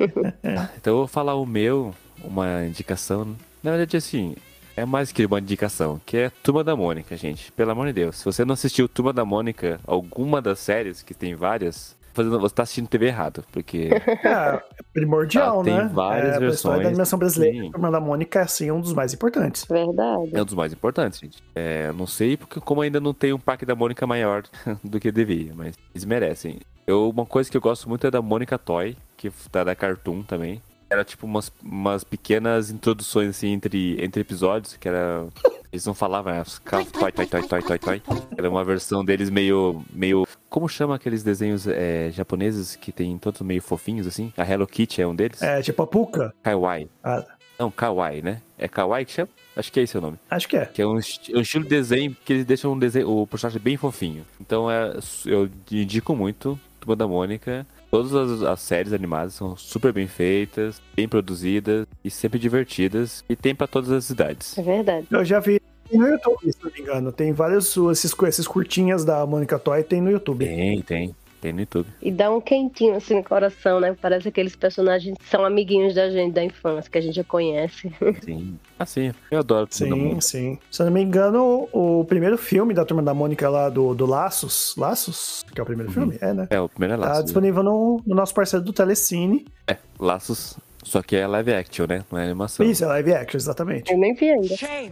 Então 0.77 0.94
eu 0.94 0.98
vou 0.98 1.08
falar 1.08 1.36
o 1.36 1.46
meu, 1.46 1.94
uma 2.24 2.65
indicação. 2.65 3.36
Na 3.65 3.72
verdade, 3.72 3.98
assim, 3.98 4.36
é 4.77 4.86
mais 4.86 5.12
que 5.12 5.25
uma 5.25 5.39
indicação, 5.39 6.00
que 6.05 6.17
é 6.17 6.29
Turma 6.43 6.63
da 6.63 6.75
Mônica, 6.75 7.17
gente. 7.17 7.51
Pelo 7.51 7.72
amor 7.72 7.88
de 7.88 7.93
Deus. 7.93 8.17
Se 8.17 8.25
você 8.25 8.45
não 8.45 8.53
assistiu 8.53 8.88
Turma 8.88 9.12
da 9.12 9.25
Mônica, 9.25 9.79
alguma 9.88 10.39
das 10.39 10.60
séries, 10.60 11.01
que 11.01 11.15
tem 11.15 11.34
várias, 11.34 11.98
fazendo- 12.13 12.39
você 12.39 12.53
tá 12.53 12.62
assistindo 12.62 12.88
TV 12.88 13.07
errado, 13.07 13.43
porque 13.51 13.89
É, 14.24 14.62
primordial, 14.93 15.62
Ah, 15.62 15.63
tem 15.63 15.74
né? 15.74 15.89
várias 15.91 16.36
é, 16.36 16.39
versões. 16.39 16.84
da 16.84 16.89
animação 16.89 17.17
brasileira, 17.17 17.57
Sim. 17.60 17.69
a 17.69 17.72
Turma 17.72 17.89
da 17.89 18.00
Mônica 18.00 18.38
é, 18.39 18.43
assim, 18.43 18.69
um 18.69 18.79
dos 18.79 18.93
mais 18.93 19.13
importantes. 19.15 19.65
Verdade. 19.67 20.29
é 20.31 20.41
um 20.41 20.45
dos 20.45 20.53
mais 20.53 20.72
importantes, 20.72 21.19
gente. 21.19 21.41
É, 21.55 21.91
não 21.93 22.05
sei 22.05 22.38
porque 22.38 22.60
como 22.60 22.81
ainda 22.81 23.00
não 23.00 23.15
tem 23.15 23.34
um 23.34 23.39
parque 23.39 23.65
da 23.65 23.74
Mônica 23.75 24.05
maior 24.05 24.43
do 24.84 25.00
que 25.00 25.12
devia, 25.12 25.53
mas 25.55 25.75
eles 25.93 26.05
merecem. 26.05 26.60
Eu, 26.86 27.10
uma 27.10 27.25
coisa 27.25 27.50
que 27.50 27.57
eu 27.57 27.62
gosto 27.62 27.89
muito 27.89 28.05
é 28.05 28.12
da 28.12 28.22
Mônica 28.22 28.60
Toy, 28.60 28.95
que 29.17 29.31
tá 29.51 29.63
da 29.63 29.74
Cartoon 29.74 30.22
também. 30.22 30.62
Era 30.89 31.04
tipo 31.04 31.25
umas, 31.25 31.51
umas 31.63 32.04
pequenas 32.04 32.70
introduções 32.70 33.30
assim 33.30 33.50
entre, 33.50 34.04
entre 34.04 34.22
episódios, 34.22 34.77
que 34.77 34.88
era. 34.88 35.27
Eles 35.72 35.86
não 35.86 35.94
falavam, 35.94 36.32
era 36.34 36.46
toy, 36.46 37.12
toy, 37.12 37.25
toy, 37.27 37.48
toy, 37.48 37.62
toy, 37.62 37.80
toy. 37.80 38.01
Era 38.38 38.50
uma 38.50 38.63
versão 38.63 39.04
deles 39.04 39.30
meio. 39.30 39.84
meio. 39.92 40.25
Como 40.50 40.70
chama 40.70 40.96
aqueles 40.96 41.22
desenhos 41.22 41.68
é, 41.68 42.10
japoneses 42.12 42.75
que 42.77 42.92
tem 42.92 43.18
todos 43.18 43.42
meio 43.42 43.62
fofinhos 43.62 44.08
assim? 44.08 44.32
A 44.38 44.50
Hello 44.50 44.65
Kitty 44.65 45.01
é 45.01 45.08
um 45.08 45.15
deles? 45.15 45.42
É, 45.42 45.62
tipo 45.62 45.82
a 45.84 45.88
Puka. 45.88 46.34
Kawaii. 46.42 46.89
Ah, 47.04 47.25
Não, 47.60 47.70
Kawaii, 47.70 48.22
né? 48.22 48.42
É 48.58 48.68
Kawaii 48.70 49.06
que 49.06 49.12
chama? 49.12 49.30
Acho 49.56 49.72
que 49.72 49.80
é 49.80 49.84
esse 49.84 49.98
o 49.98 50.01
nome. 50.01 50.18
acho 50.30 50.48
que 50.48 50.56
é. 50.56 50.65
Que 50.65 50.82
é 50.82 50.88
um, 50.88 50.94
um 50.94 51.00
estilo 51.00 51.63
de 51.63 51.70
desenho 51.70 52.15
que 52.24 52.32
eles 52.32 52.46
deixam 52.46 52.72
um 52.72 52.80
desenho, 52.80 53.10
o 53.10 53.27
personagem 53.27 53.62
bem 53.62 53.75
fofinho. 53.75 54.25
Então 54.39 54.72
é, 54.72 54.94
eu 55.25 55.50
indico 55.72 56.15
muito 56.15 56.58
Turma 56.80 56.96
da 56.96 57.08
Mônica. 57.08 57.65
Todas 57.96 58.14
as, 58.14 58.42
as, 58.42 58.60
séries 58.60 58.92
animadas 58.92 59.36
são 59.36 59.56
super 59.56 59.94
bem 59.94 60.06
feitas, 60.06 60.82
bem 60.94 61.08
produzidas 61.08 61.88
e 62.04 62.12
sempre 62.12 62.38
divertidas. 62.38 63.24
E 63.30 63.38
tem 63.38 63.56
para 63.56 63.68
todas 63.68 63.90
as 63.90 64.10
idades. 64.10 64.58
É 64.58 64.62
verdade. 64.62 65.08
Eu 65.10 65.24
já 65.24 65.40
vi 65.40 65.62
no 65.90 66.06
YouTube, 66.06 66.52
se 66.52 66.58
não 66.62 66.72
me 66.72 66.82
engano. 66.82 67.12
Tem 67.14 67.32
vários 67.32 67.78
esses, 67.78 68.14
esses 68.28 68.46
curtinhas 68.46 69.06
da 69.06 69.25
Mônica 69.25 69.58
Toy, 69.58 69.82
tem 69.82 70.02
no 70.02 70.12
YouTube. 70.12 70.46
Tem, 70.46 70.82
tem. 70.82 71.16
Tem 71.42 71.54
no 71.54 71.60
YouTube. 71.62 71.88
E 72.01 72.12
dá 72.12 72.32
um 72.32 72.42
quentinho 72.42 72.96
assim 72.96 73.15
no 73.15 73.24
coração, 73.24 73.80
né? 73.80 73.96
Parece 74.01 74.27
aqueles 74.27 74.56
personagens 74.56 75.18
que 75.18 75.25
são 75.30 75.46
amiguinhos 75.46 75.94
da 75.94 76.10
gente 76.10 76.34
da 76.34 76.44
infância, 76.44 76.89
que 76.89 76.98
a 76.98 77.01
gente 77.01 77.15
já 77.15 77.24
conhece. 77.24 77.92
Sim. 78.24 78.58
Assim, 78.77 79.13
eu 79.32 79.39
adoro 79.39 79.68
Sim, 79.72 80.20
sim. 80.20 80.60
Se 80.70 80.82
eu 80.82 80.88
não 80.88 80.94
me 80.94 81.01
engano, 81.01 81.70
o, 81.72 82.01
o, 82.01 82.06
primeiro 82.06 82.38
filme 82.38 82.74
da 82.74 82.84
Turma 82.84 83.01
da 83.01 83.13
Mônica 83.13 83.48
lá 83.50 83.70
do, 83.70 83.96
do 83.96 84.06
Laços, 84.06 84.75
Laços, 84.77 85.46
que 85.54 85.60
é 85.60 85.63
o 85.63 85.65
primeiro 85.65 85.89
uhum. 85.89 85.94
filme, 85.94 86.18
é, 86.20 86.34
né? 86.34 86.48
É, 86.50 86.60
o 86.60 86.68
primeiro 86.68 86.94
é 86.94 86.98
Laços. 86.98 87.18
Tá 87.18 87.24
disponível 87.24 87.63
no, 87.63 88.01
no 88.06 88.13
nosso 88.13 88.34
parceiro 88.34 88.65
do 88.65 88.74
Telecine. 88.74 89.46
É, 89.65 89.77
Laços, 89.98 90.58
só 90.84 91.01
que 91.01 91.15
é 91.15 91.25
live 91.25 91.54
action, 91.54 91.86
né? 91.88 92.04
Não 92.12 92.20
é 92.20 92.25
animação. 92.25 92.65
Isso, 92.65 92.84
é 92.84 92.88
live 92.88 93.13
action, 93.13 93.38
exatamente. 93.38 93.92
Eu 93.92 93.98
nem 93.98 94.13
vi 94.13 94.30
ainda. 94.30 94.56
Shame. 94.56 94.92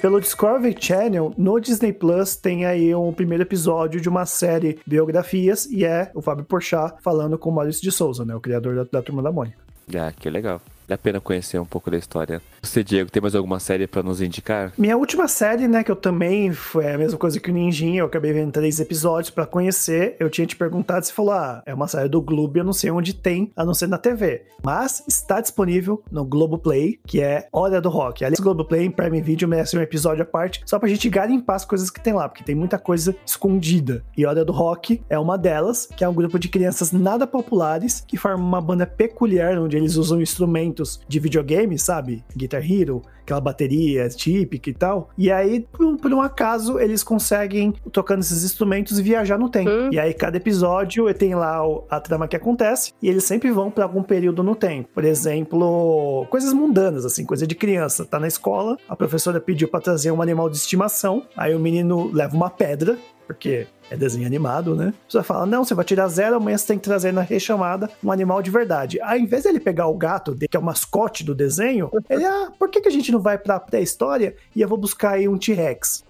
Pelo 0.00 0.20
Discovery 0.20 0.74
Channel, 0.78 1.32
no 1.38 1.60
Disney 1.60 1.92
Plus, 1.92 2.36
tem 2.36 2.66
aí 2.66 2.94
um 2.94 3.12
primeiro 3.12 3.42
episódio 3.44 4.00
de 4.00 4.08
uma 4.08 4.26
série 4.26 4.78
biografias 4.86 5.66
e 5.66 5.84
é 5.84 6.10
o 6.14 6.20
Fábio 6.20 6.44
Porchat 6.44 6.96
falando 7.02 7.38
com 7.38 7.48
o 7.48 7.54
Maurício 7.54 7.82
de 7.82 7.92
Souza, 7.92 8.24
né? 8.24 8.34
O 8.34 8.40
criador 8.40 8.74
da, 8.74 8.84
da 8.84 9.02
Turma 9.02 9.22
da 9.22 9.30
Mônica. 9.30 9.56
Ah, 9.94 10.12
que 10.12 10.28
legal. 10.28 10.60
Vale 10.86 10.94
a 10.94 10.98
pena 10.98 11.20
conhecer 11.20 11.58
um 11.58 11.64
pouco 11.64 11.90
da 11.90 11.96
história. 11.96 12.42
Você, 12.62 12.84
Diego, 12.84 13.10
tem 13.10 13.20
mais 13.20 13.34
alguma 13.34 13.58
série 13.58 13.86
para 13.86 14.02
nos 14.02 14.20
indicar? 14.20 14.72
Minha 14.76 14.96
última 14.96 15.26
série, 15.28 15.66
né, 15.66 15.82
que 15.82 15.90
eu 15.90 15.96
também 15.96 16.52
foi 16.52 16.90
a 16.92 16.98
mesma 16.98 17.18
coisa 17.18 17.40
que 17.40 17.50
o 17.50 17.54
Ninjinha, 17.54 18.00
eu 18.00 18.06
acabei 18.06 18.32
vendo 18.32 18.52
três 18.52 18.78
episódios 18.80 19.30
para 19.30 19.46
conhecer. 19.46 20.16
Eu 20.20 20.28
tinha 20.28 20.46
te 20.46 20.56
perguntado, 20.56 21.04
você 21.04 21.12
falou, 21.12 21.32
ah, 21.32 21.62
é 21.64 21.74
uma 21.74 21.88
série 21.88 22.08
do 22.08 22.20
Globo, 22.20 22.58
eu 22.58 22.64
não 22.64 22.72
sei 22.72 22.90
onde 22.90 23.14
tem, 23.14 23.50
a 23.56 23.64
não 23.64 23.74
ser 23.74 23.88
na 23.88 23.98
TV. 23.98 24.44
Mas 24.62 25.02
está 25.08 25.40
disponível 25.40 26.02
no 26.10 26.24
Globoplay, 26.24 26.98
que 27.06 27.20
é 27.20 27.48
Hora 27.52 27.80
do 27.80 27.88
Rock. 27.88 28.24
Aliás, 28.24 28.40
Globoplay 28.40 28.84
em 28.84 28.90
Prime 28.90 29.20
Video 29.20 29.48
merece 29.48 29.76
um 29.76 29.82
episódio 29.82 30.22
à 30.22 30.26
parte, 30.26 30.62
só 30.66 30.78
pra 30.78 30.88
gente 30.88 31.08
garimpar 31.08 31.56
as 31.56 31.64
coisas 31.64 31.90
que 31.90 32.00
tem 32.00 32.12
lá, 32.12 32.28
porque 32.28 32.44
tem 32.44 32.54
muita 32.54 32.78
coisa 32.78 33.14
escondida. 33.26 34.04
E 34.16 34.26
Hora 34.26 34.44
do 34.44 34.52
Rock 34.52 35.02
é 35.08 35.18
uma 35.18 35.38
delas, 35.38 35.88
que 35.96 36.04
é 36.04 36.08
um 36.08 36.14
grupo 36.14 36.38
de 36.38 36.48
crianças 36.48 36.92
nada 36.92 37.26
populares 37.26 38.04
que 38.06 38.16
formam 38.16 38.46
uma 38.46 38.60
banda 38.60 38.86
peculiar, 38.86 39.58
onde 39.58 39.76
eles 39.76 39.96
usam 39.96 40.20
instrumentos 40.20 40.73
de 41.08 41.18
videogame, 41.18 41.78
sabe? 41.78 42.24
Guitar 42.36 42.62
Hero, 42.62 43.02
aquela 43.22 43.40
bateria 43.40 44.08
típica 44.08 44.70
e 44.70 44.74
tal. 44.74 45.10
E 45.16 45.30
aí, 45.30 45.66
por, 45.72 45.96
por 45.96 46.12
um 46.12 46.20
acaso, 46.20 46.78
eles 46.78 47.02
conseguem, 47.02 47.72
tocando 47.90 48.20
esses 48.20 48.44
instrumentos, 48.44 48.98
viajar 48.98 49.38
no 49.38 49.48
tempo. 49.48 49.70
Hum. 49.70 49.90
E 49.90 49.98
aí, 49.98 50.14
cada 50.14 50.36
episódio 50.36 51.12
tem 51.14 51.34
lá 51.34 51.60
a 51.88 52.00
trama 52.00 52.28
que 52.28 52.36
acontece 52.36 52.92
e 53.02 53.08
eles 53.08 53.24
sempre 53.24 53.50
vão 53.50 53.70
para 53.70 53.84
algum 53.84 54.02
período 54.02 54.42
no 54.42 54.54
tempo. 54.54 54.88
Por 54.94 55.04
exemplo, 55.04 56.26
coisas 56.30 56.52
mundanas, 56.52 57.04
assim, 57.04 57.24
coisa 57.24 57.46
de 57.46 57.54
criança. 57.54 58.04
Tá 58.04 58.20
na 58.20 58.28
escola, 58.28 58.76
a 58.88 58.96
professora 58.96 59.40
pediu 59.40 59.68
para 59.68 59.80
trazer 59.80 60.10
um 60.10 60.22
animal 60.22 60.48
de 60.48 60.56
estimação, 60.56 61.26
aí 61.36 61.54
o 61.54 61.60
menino 61.60 62.10
leva 62.12 62.36
uma 62.36 62.50
pedra, 62.50 62.98
porque 63.26 63.66
é 63.90 63.96
desenho 63.96 64.26
animado, 64.26 64.74
né? 64.74 64.92
Você 65.08 65.22
fala, 65.22 65.46
não, 65.46 65.64
você 65.64 65.74
vai 65.74 65.84
tirar 65.84 66.08
zero, 66.08 66.36
amanhã 66.36 66.56
você 66.56 66.66
tem 66.66 66.78
que 66.78 66.84
trazer 66.84 67.12
na 67.12 67.22
rechamada 67.22 67.90
um 68.02 68.10
animal 68.10 68.42
de 68.42 68.50
verdade. 68.50 69.00
Aí, 69.02 69.18
ao 69.18 69.24
invés 69.24 69.44
dele 69.44 69.60
pegar 69.60 69.86
o 69.86 69.96
gato, 69.96 70.36
que 70.36 70.56
é 70.56 70.60
o 70.60 70.62
mascote 70.62 71.24
do 71.24 71.34
desenho, 71.34 71.90
ele, 72.08 72.24
ah, 72.24 72.50
por 72.58 72.68
que, 72.68 72.80
que 72.80 72.88
a 72.88 72.92
gente 72.92 73.12
não 73.12 73.20
vai 73.20 73.38
pra 73.38 73.60
pré-história 73.60 74.34
e 74.54 74.60
eu 74.60 74.68
vou 74.68 74.78
buscar 74.78 75.12
aí 75.12 75.28
um 75.28 75.38
T-Rex? 75.38 76.04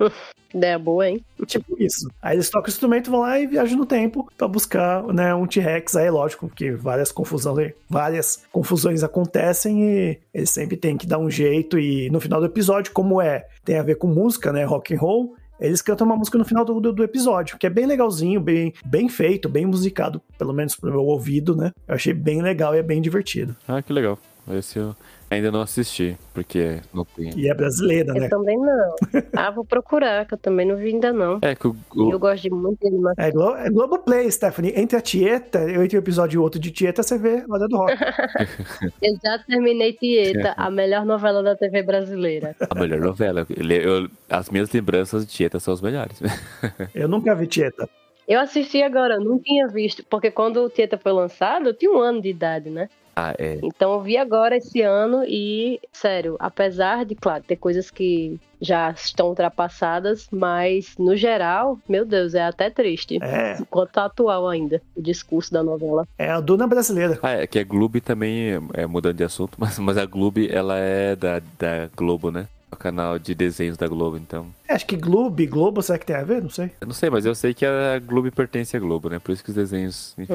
Ideia 0.55 0.79
boa, 0.79 1.09
hein? 1.09 1.25
Tipo 1.47 1.75
isso. 1.83 2.09
Aí 2.23 2.37
eles 2.37 2.49
tocam 2.49 2.69
o 2.69 2.71
instrumento, 2.71 3.11
vão 3.11 3.21
lá 3.21 3.39
e 3.41 3.47
viajam 3.47 3.77
no 3.77 3.85
tempo 3.85 4.29
pra 4.39 4.47
buscar 4.47 5.03
né, 5.13 5.35
um 5.35 5.47
T-Rex. 5.47 5.97
Aí, 5.97 6.09
lógico, 6.09 6.49
que 6.49 6.71
várias 6.71 7.11
confusões, 7.11 7.73
várias 7.91 8.45
confusões 8.53 9.03
acontecem 9.03 9.83
e 9.83 10.19
eles 10.33 10.51
sempre 10.51 10.77
têm 10.77 10.97
que 10.97 11.09
dar 11.09 11.19
um 11.19 11.29
jeito. 11.29 11.77
E 11.77 12.09
no 12.09 12.21
final 12.21 12.39
do 12.39 12.47
episódio, 12.47 12.93
como 12.93 13.21
é, 13.21 13.47
tem 13.65 13.79
a 13.79 13.83
ver 13.83 13.97
com 13.97 14.07
música, 14.07 14.53
né? 14.53 14.65
Rock 14.65 14.95
and 14.95 14.99
roll 14.99 15.35
eles 15.61 15.83
cantam 15.83 16.07
uma 16.07 16.17
música 16.17 16.39
no 16.39 16.45
final 16.45 16.65
do, 16.65 16.81
do, 16.81 16.93
do, 16.93 17.03
episódio, 17.05 17.57
que 17.59 17.67
é 17.67 17.71
bem 17.71 17.87
legalzinho, 17.87 18.41
bem, 18.41 18.73
bem 18.85 19.09
feito, 19.09 19.49
bem 19.49 19.67
musicado, 19.67 20.21
pelo 20.39 20.53
menos 20.53 20.77
pro 20.77 20.91
meu 20.91 21.05
ouvido, 21.05 21.57
né? 21.57 21.71
Eu 21.87 21.95
achei 21.95 22.13
bem 22.13 22.43
legal 22.43 22.75
e 22.75 22.79
é 22.79 22.83
bem 22.83 23.01
divertido. 23.01 23.55
Ah, 23.67 23.83
que 23.83 23.93
legal. 23.93 24.19
Esse 24.53 24.79
eu 24.79 24.95
ainda 25.31 25.51
não 25.51 25.63
assisti, 25.63 26.17
porque 26.33 26.81
não 26.93 27.05
tem. 27.05 27.31
E 27.37 27.49
é 27.49 27.55
brasileira, 27.55 28.11
eu 28.11 28.21
né? 28.21 28.27
Eu 28.27 28.31
também 28.31 28.57
não. 28.57 28.95
Ah, 29.37 29.51
vou 29.51 29.65
procurar, 29.65 30.27
que 30.27 30.35
eu 30.35 30.39
também 30.39 30.67
não 30.67 30.77
vi 30.77 30.89
ainda 30.89 31.13
não. 31.13 31.39
É 31.43 31.55
que 31.55 31.67
o. 31.67 31.77
o... 31.95 32.13
Eu 32.13 32.19
gosto 32.19 32.43
de 32.43 32.51
muito 32.51 32.81
de 32.81 32.89
animação. 32.89 33.25
É, 33.25 33.31
Glo 33.31 33.57
é 33.57 33.71
Globoplay, 33.71 34.31
Stephanie. 34.31 34.73
Entre 34.77 34.97
a 34.97 35.01
Tieta, 35.01 35.71
entre 35.71 35.97
um 35.97 36.01
episódio 36.01 36.39
e 36.39 36.39
outro 36.39 36.61
de 36.61 36.71
Tieta, 36.71 37.03
você 37.03 37.19
vê 37.19 37.45
Roda 37.49 37.67
do 37.67 37.77
Rock. 37.77 37.93
eu 39.03 39.17
já 39.23 39.39
terminei 39.39 39.93
Tieta, 39.95 40.55
a 40.57 40.71
melhor 40.71 41.05
novela 41.05 41.43
da 41.43 41.57
TV 41.57 41.83
brasileira. 41.83 42.55
A 42.71 42.75
melhor 42.75 43.01
novela. 43.01 43.47
Eu, 43.49 44.09
as 44.29 44.51
minhas 44.51 44.71
lembranças 44.71 45.27
de 45.27 45.33
Tieta 45.33 45.59
são 45.59 45.75
as 45.75 45.81
melhores. 45.81 46.21
eu 46.95 47.09
nunca 47.09 47.35
vi 47.35 47.47
Tieta. 47.47 47.89
Eu 48.27 48.41
assisti 48.41 48.83
agora, 48.83 49.19
não 49.19 49.39
tinha 49.39 49.69
visto, 49.69 50.03
porque 50.09 50.31
quando 50.31 50.59
o 50.59 50.71
Tieta 50.71 50.97
foi 50.97 51.13
lançado, 51.13 51.69
eu 51.69 51.75
tinha 51.75 51.93
um 51.93 52.01
ano 52.01 52.23
de 52.23 52.31
idade, 52.31 52.71
né? 52.71 52.89
Ah, 53.15 53.35
é. 53.39 53.59
Então 53.63 53.93
eu 53.93 54.01
vi 54.01 54.17
agora 54.17 54.57
esse 54.57 54.83
ano 54.83 55.25
e, 55.25 55.81
sério, 55.93 56.37
apesar 56.39 57.05
de, 57.05 57.15
claro, 57.15 57.45
ter 57.45 57.57
coisas 57.57 57.91
que 57.91 58.41
já 58.61 58.91
estão 58.91 59.29
ultrapassadas, 59.29 60.27
mas 60.31 60.95
no 60.99 61.15
geral, 61.17 61.79
meu 61.89 62.05
Deus, 62.05 62.35
é 62.35 62.43
até 62.43 62.71
triste. 62.71 63.19
É. 63.23 63.57
Enquanto 63.61 63.91
tá 63.91 64.07
atual 64.07 64.49
ainda 64.49 64.83
o 64.97 65.03
discurso 65.03 65.53
da 65.53 65.63
novela. 65.63 66.07
É 66.19 66.31
a 66.31 66.41
dona 66.41 66.67
brasileira. 66.67 67.19
Ah, 67.23 67.33
é 67.33 67.47
que 67.47 67.59
a 67.59 67.65
Globo 67.65 68.01
também, 68.01 68.61
é 68.73 68.87
mudando 68.87 69.17
de 69.17 69.25
assunto, 69.25 69.57
mas, 69.61 69.79
mas 69.79 69.97
a 69.97 70.07
Globo, 70.07 70.41
ela 70.49 70.77
é 70.77 71.15
da, 71.15 71.39
da 71.59 71.89
Globo, 71.95 72.31
né? 72.31 72.49
O 72.73 72.77
canal 72.77 73.21
de 73.21 73.37
desenhos 73.37 73.77
da 73.77 73.87
Globo, 73.87 74.17
então. 74.17 74.47
É, 74.69 74.75
acho 74.75 74.85
que 74.85 74.97
Globo, 74.97 75.47
Globo, 75.47 75.81
será 75.81 75.97
que 75.97 76.07
tem 76.07 76.17
a 76.17 76.25
ver? 76.25 76.43
Não 76.43 76.51
sei. 76.51 76.73
Eu 76.81 76.89
não 76.89 76.95
sei, 76.95 77.09
mas 77.09 77.25
eu 77.25 77.35
sei 77.35 77.55
que 77.55 77.65
a 77.65 78.01
Globo 78.01 78.33
pertence 78.33 78.77
à 78.77 78.81
Globo, 78.81 79.09
né? 79.09 79.21
Por 79.21 79.31
isso 79.31 79.45
que 79.45 79.51
os 79.51 79.55
desenhos, 79.55 80.13
enfim, 80.19 80.35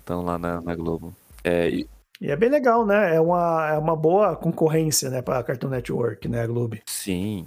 estão 0.00 0.20
hum. 0.20 0.24
lá 0.24 0.36
na, 0.36 0.60
na 0.60 0.74
Globo. 0.74 1.14
É, 1.44 1.68
e... 1.68 1.88
E 2.20 2.32
é 2.32 2.36
bem 2.36 2.48
legal, 2.48 2.84
né? 2.84 3.14
É 3.14 3.20
uma, 3.20 3.70
é 3.74 3.78
uma 3.78 3.94
boa 3.94 4.34
concorrência, 4.34 5.08
né, 5.08 5.22
pra 5.22 5.42
Cartoon 5.42 5.68
Network, 5.68 6.26
né, 6.28 6.44
Globo. 6.48 6.76
Sim, 6.84 7.46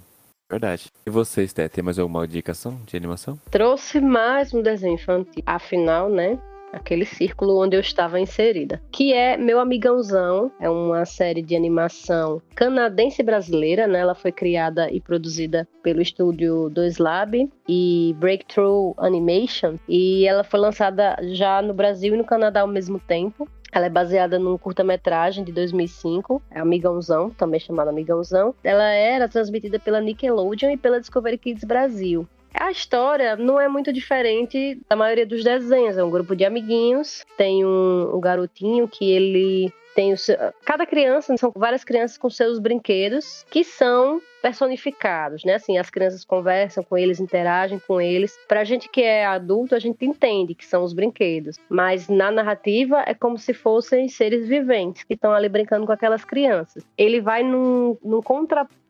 verdade. 0.50 0.86
E 1.06 1.10
você, 1.10 1.46
Sté, 1.46 1.68
tem 1.68 1.84
mais 1.84 2.00
alguma 2.00 2.24
indicação 2.24 2.80
de 2.86 2.96
animação? 2.96 3.38
Trouxe 3.50 4.00
mais 4.00 4.54
um 4.54 4.62
desenho 4.62 4.94
infantil. 4.94 5.44
Afinal, 5.46 6.10
né, 6.10 6.40
aquele 6.72 7.04
círculo 7.04 7.62
onde 7.62 7.76
eu 7.76 7.82
estava 7.82 8.18
inserida, 8.18 8.82
que 8.94 9.12
é 9.12 9.36
Meu 9.36 9.60
Amigãozão, 9.60 10.50
é 10.58 10.70
uma 10.70 11.04
série 11.04 11.42
de 11.42 11.54
animação 11.54 12.42
canadense 12.56 13.22
brasileira, 13.22 13.88
né? 13.88 14.00
Ela 14.00 14.16
foi 14.16 14.32
criada 14.32 14.90
e 14.90 15.02
produzida 15.02 15.68
pelo 15.84 16.02
estúdio 16.02 16.70
2 16.70 16.98
Lab 16.98 17.50
e 17.68 18.16
Breakthrough 18.18 18.94
Animation 18.98 19.76
e 19.88 20.26
ela 20.26 20.46
foi 20.46 20.62
lançada 20.62 21.18
já 21.34 21.62
no 21.62 21.74
Brasil 21.74 22.14
e 22.14 22.18
no 22.18 22.24
Canadá 22.24 22.62
ao 22.62 22.68
mesmo 22.68 23.00
tempo. 23.00 23.46
Ela 23.72 23.86
é 23.86 23.90
baseada 23.90 24.38
num 24.38 24.58
curta-metragem 24.58 25.44
de 25.44 25.52
2005, 25.52 26.42
é 26.52 26.60
Amigãozão, 26.60 27.30
também 27.30 27.60
chamada 27.60 27.90
Amigãozão. 27.90 28.54
Ela 28.64 28.90
era 28.90 29.30
transmitida 29.30 29.80
pela 29.80 30.02
Nickelodeon 30.02 30.72
e 30.72 30.78
pela 30.78 31.00
Discovery 31.00 31.38
Kids 31.38 31.64
Brasil. 31.64 32.28
A 32.54 32.70
história 32.70 33.36
não 33.38 33.60
é 33.60 33.70
muito 33.70 33.94
diferente 33.94 34.78
da 34.90 34.96
maioria 34.96 35.26
dos 35.26 35.44
desenhos. 35.44 35.98
É 35.98 36.04
um 36.04 36.10
grupo 36.10 36.36
de 36.36 36.44
amiguinhos, 36.44 37.26
tem 37.38 37.66
um, 37.66 38.16
um 38.16 38.20
garotinho 38.20 38.88
que 38.88 39.10
ele 39.10 39.74
tem 39.96 40.14
o 40.14 40.18
seu... 40.18 40.38
cada 40.66 40.86
criança 40.86 41.36
são 41.38 41.52
várias 41.56 41.84
crianças 41.84 42.18
com 42.18 42.30
seus 42.30 42.60
brinquedos 42.60 43.46
que 43.50 43.64
são 43.64 44.22
personificados, 44.42 45.44
né? 45.44 45.56
Assim, 45.56 45.78
as 45.78 45.90
crianças 45.90 46.26
conversam 46.26 46.84
com 46.84 46.98
eles, 46.98 47.20
interagem 47.20 47.80
com 47.80 48.02
eles. 48.02 48.38
Pra 48.48 48.64
gente 48.64 48.90
que 48.90 49.02
é 49.02 49.26
adulto, 49.26 49.76
a 49.76 49.80
gente 49.80 50.06
entende 50.06 50.56
que 50.56 50.66
são 50.66 50.84
os 50.84 50.94
brinquedos, 50.94 51.58
mas 51.70 52.08
na 52.08 52.32
narrativa 52.32 53.04
é 53.06 53.14
como 53.14 53.38
se 53.38 53.54
fossem 53.54 54.08
seres 54.10 54.48
viventes 54.48 55.04
que 55.04 55.14
estão 55.14 55.32
ali 55.32 55.48
brincando 55.48 55.86
com 55.86 55.92
aquelas 55.92 56.26
crianças. 56.26 56.84
Ele 56.98 57.22
vai 57.22 57.44
num, 57.44 57.98
num 58.04 58.22
contraponto 58.22 58.81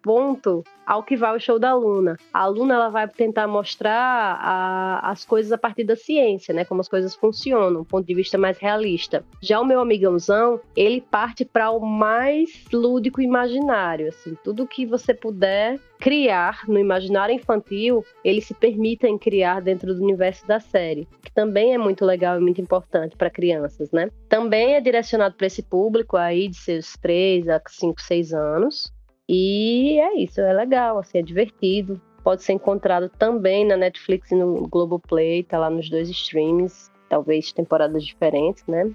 ao 0.85 1.03
que 1.03 1.15
vai 1.15 1.35
o 1.35 1.39
show 1.39 1.57
da 1.57 1.73
Luna. 1.73 2.17
A 2.33 2.47
Luna 2.47 2.75
ela 2.75 2.89
vai 2.89 3.07
tentar 3.07 3.47
mostrar 3.47 4.37
a, 4.41 5.11
as 5.11 5.23
coisas 5.23 5.51
a 5.51 5.57
partir 5.57 5.83
da 5.83 5.95
ciência, 5.95 6.53
né? 6.53 6.65
Como 6.65 6.81
as 6.81 6.89
coisas 6.89 7.15
funcionam, 7.15 7.81
um 7.81 7.85
ponto 7.85 8.05
de 8.05 8.13
vista 8.13 8.37
mais 8.37 8.57
realista. 8.57 9.23
Já 9.41 9.59
o 9.59 9.65
meu 9.65 9.79
amigãozão, 9.79 10.59
ele 10.75 11.01
parte 11.01 11.45
para 11.45 11.71
o 11.71 11.79
mais 11.79 12.65
lúdico 12.73 13.21
imaginário, 13.21 14.09
assim, 14.09 14.35
tudo 14.43 14.67
que 14.67 14.85
você 14.85 15.13
puder 15.13 15.79
criar 16.01 16.67
no 16.67 16.79
imaginário 16.79 17.35
infantil, 17.35 18.03
eles 18.23 18.45
se 18.45 18.55
permitem 18.55 19.19
criar 19.19 19.61
dentro 19.61 19.93
do 19.93 20.03
universo 20.03 20.45
da 20.47 20.59
série, 20.59 21.07
que 21.23 21.31
também 21.31 21.75
é 21.75 21.77
muito 21.77 22.03
legal 22.03 22.37
e 22.37 22.41
muito 22.41 22.59
importante 22.59 23.15
para 23.15 23.29
crianças, 23.29 23.91
né? 23.91 24.09
Também 24.27 24.73
é 24.73 24.81
direcionado 24.81 25.35
para 25.35 25.47
esse 25.47 25.61
público 25.61 26.17
aí 26.17 26.47
de 26.47 26.57
seus 26.57 26.97
3 26.97 27.47
a 27.49 27.61
5, 27.65 28.01
6 28.01 28.33
anos. 28.33 28.91
E 29.33 29.97
é 29.97 30.21
isso, 30.21 30.41
é 30.41 30.51
legal, 30.51 30.99
assim, 30.99 31.19
é 31.19 31.21
divertido. 31.21 32.01
Pode 32.21 32.43
ser 32.43 32.51
encontrado 32.51 33.07
também 33.07 33.65
na 33.65 33.77
Netflix 33.77 34.29
e 34.29 34.35
no 34.35 34.67
Globoplay, 34.67 35.41
tá 35.43 35.57
lá 35.57 35.69
nos 35.69 35.89
dois 35.89 36.09
streams. 36.09 36.91
talvez 37.07 37.53
temporadas 37.53 38.03
diferentes, 38.03 38.65
né? 38.67 38.91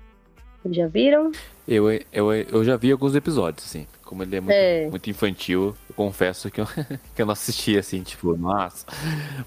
Já 0.67 0.87
viram? 0.89 1.33
Eu, 1.67 1.91
eu, 2.13 2.33
eu 2.33 2.65
já 2.65 2.77
vi 2.77 2.93
alguns 2.93 3.15
episódios, 3.15 3.65
assim. 3.65 3.87
Como 4.05 4.23
ele 4.23 4.37
é 4.37 4.41
muito, 4.41 4.53
é. 4.53 4.91
muito 4.91 5.09
infantil, 5.09 5.75
eu 5.89 5.95
confesso 5.95 6.51
que 6.51 6.61
eu, 6.61 6.67
que 7.17 7.23
eu 7.23 7.25
não 7.25 7.33
assisti, 7.33 7.79
assim, 7.79 8.03
tipo, 8.03 8.37
nossa. 8.37 8.87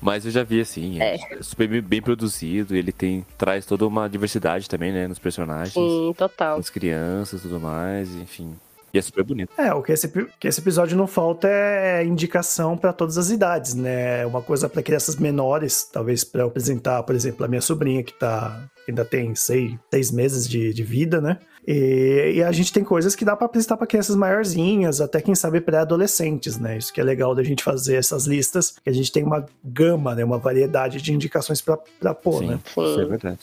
Mas 0.02 0.26
eu 0.26 0.32
já 0.32 0.44
vi, 0.44 0.60
assim, 0.60 1.00
é, 1.00 1.16
é 1.16 1.42
super 1.44 1.68
bem 1.84 2.02
produzido, 2.02 2.76
ele 2.76 2.92
tem, 2.92 3.24
traz 3.38 3.64
toda 3.64 3.86
uma 3.86 4.10
diversidade 4.10 4.68
também, 4.68 4.92
né, 4.92 5.08
nos 5.08 5.20
personagens. 5.20 5.74
Sim, 5.74 6.14
total. 6.18 6.58
As 6.58 6.70
crianças 6.70 7.42
e 7.42 7.44
tudo 7.44 7.60
mais, 7.60 8.14
enfim. 8.16 8.56
E 8.94 8.98
é 8.98 9.02
super 9.02 9.24
bonito. 9.24 9.52
É, 9.58 9.74
o 9.74 9.82
que 9.82 9.92
esse, 9.92 10.08
que 10.40 10.48
esse 10.48 10.60
episódio 10.60 10.98
não 10.98 11.08
falta 11.08 11.48
é 11.48 12.04
indicação 12.04 12.78
para 12.78 12.92
todas 12.92 13.18
as 13.18 13.30
idades, 13.30 13.76
né? 13.76 14.26
Uma 14.26 14.42
coisa 14.42 14.68
para 14.68 14.82
crianças 14.82 15.16
menores, 15.16 15.88
talvez 15.92 16.24
para 16.24 16.46
apresentar, 16.46 17.04
por 17.04 17.16
exemplo, 17.16 17.46
a 17.46 17.48
minha 17.48 17.62
sobrinha 17.62 18.04
que 18.04 18.14
tá 18.14 18.70
ainda 18.88 19.06
tem 19.06 19.36
seis, 19.36 19.76
seis 19.92 20.12
meses 20.12 20.48
de, 20.48 20.74
de 20.74 20.84
vida, 20.84 21.22
né? 21.22 21.38
E, 21.68 22.34
e, 22.38 22.44
a 22.44 22.52
gente 22.52 22.74
tem 22.74 22.84
coisas 22.84 23.16
que 23.16 23.24
dá 23.24 23.36
para 23.36 23.46
apresentar 23.46 23.78
para 23.78 23.86
crianças 23.86 24.16
maiorzinhas, 24.16 25.02
até 25.02 25.22
quem 25.22 25.36
sabe 25.36 25.62
pré-adolescentes, 25.62 26.58
né? 26.58 26.78
Isso 26.78 26.92
que 26.92 27.00
é 27.00 27.04
legal 27.04 27.36
da 27.36 27.44
gente 27.44 27.64
fazer 27.64 27.96
essas 27.96 28.26
listas, 28.26 28.76
que 28.84 28.90
a 28.90 28.94
gente 28.94 29.12
tem 29.12 29.24
uma 29.24 29.46
gama, 29.64 30.16
né? 30.16 30.24
Uma 30.24 30.40
variedade 30.40 31.00
de 31.00 31.14
indicações 31.14 31.62
para 31.62 32.16
pôr, 32.16 32.40
Sim, 32.40 32.48
né? 32.48 32.60
Isso 32.66 33.00
é 33.00 33.06
verdade. 33.06 33.40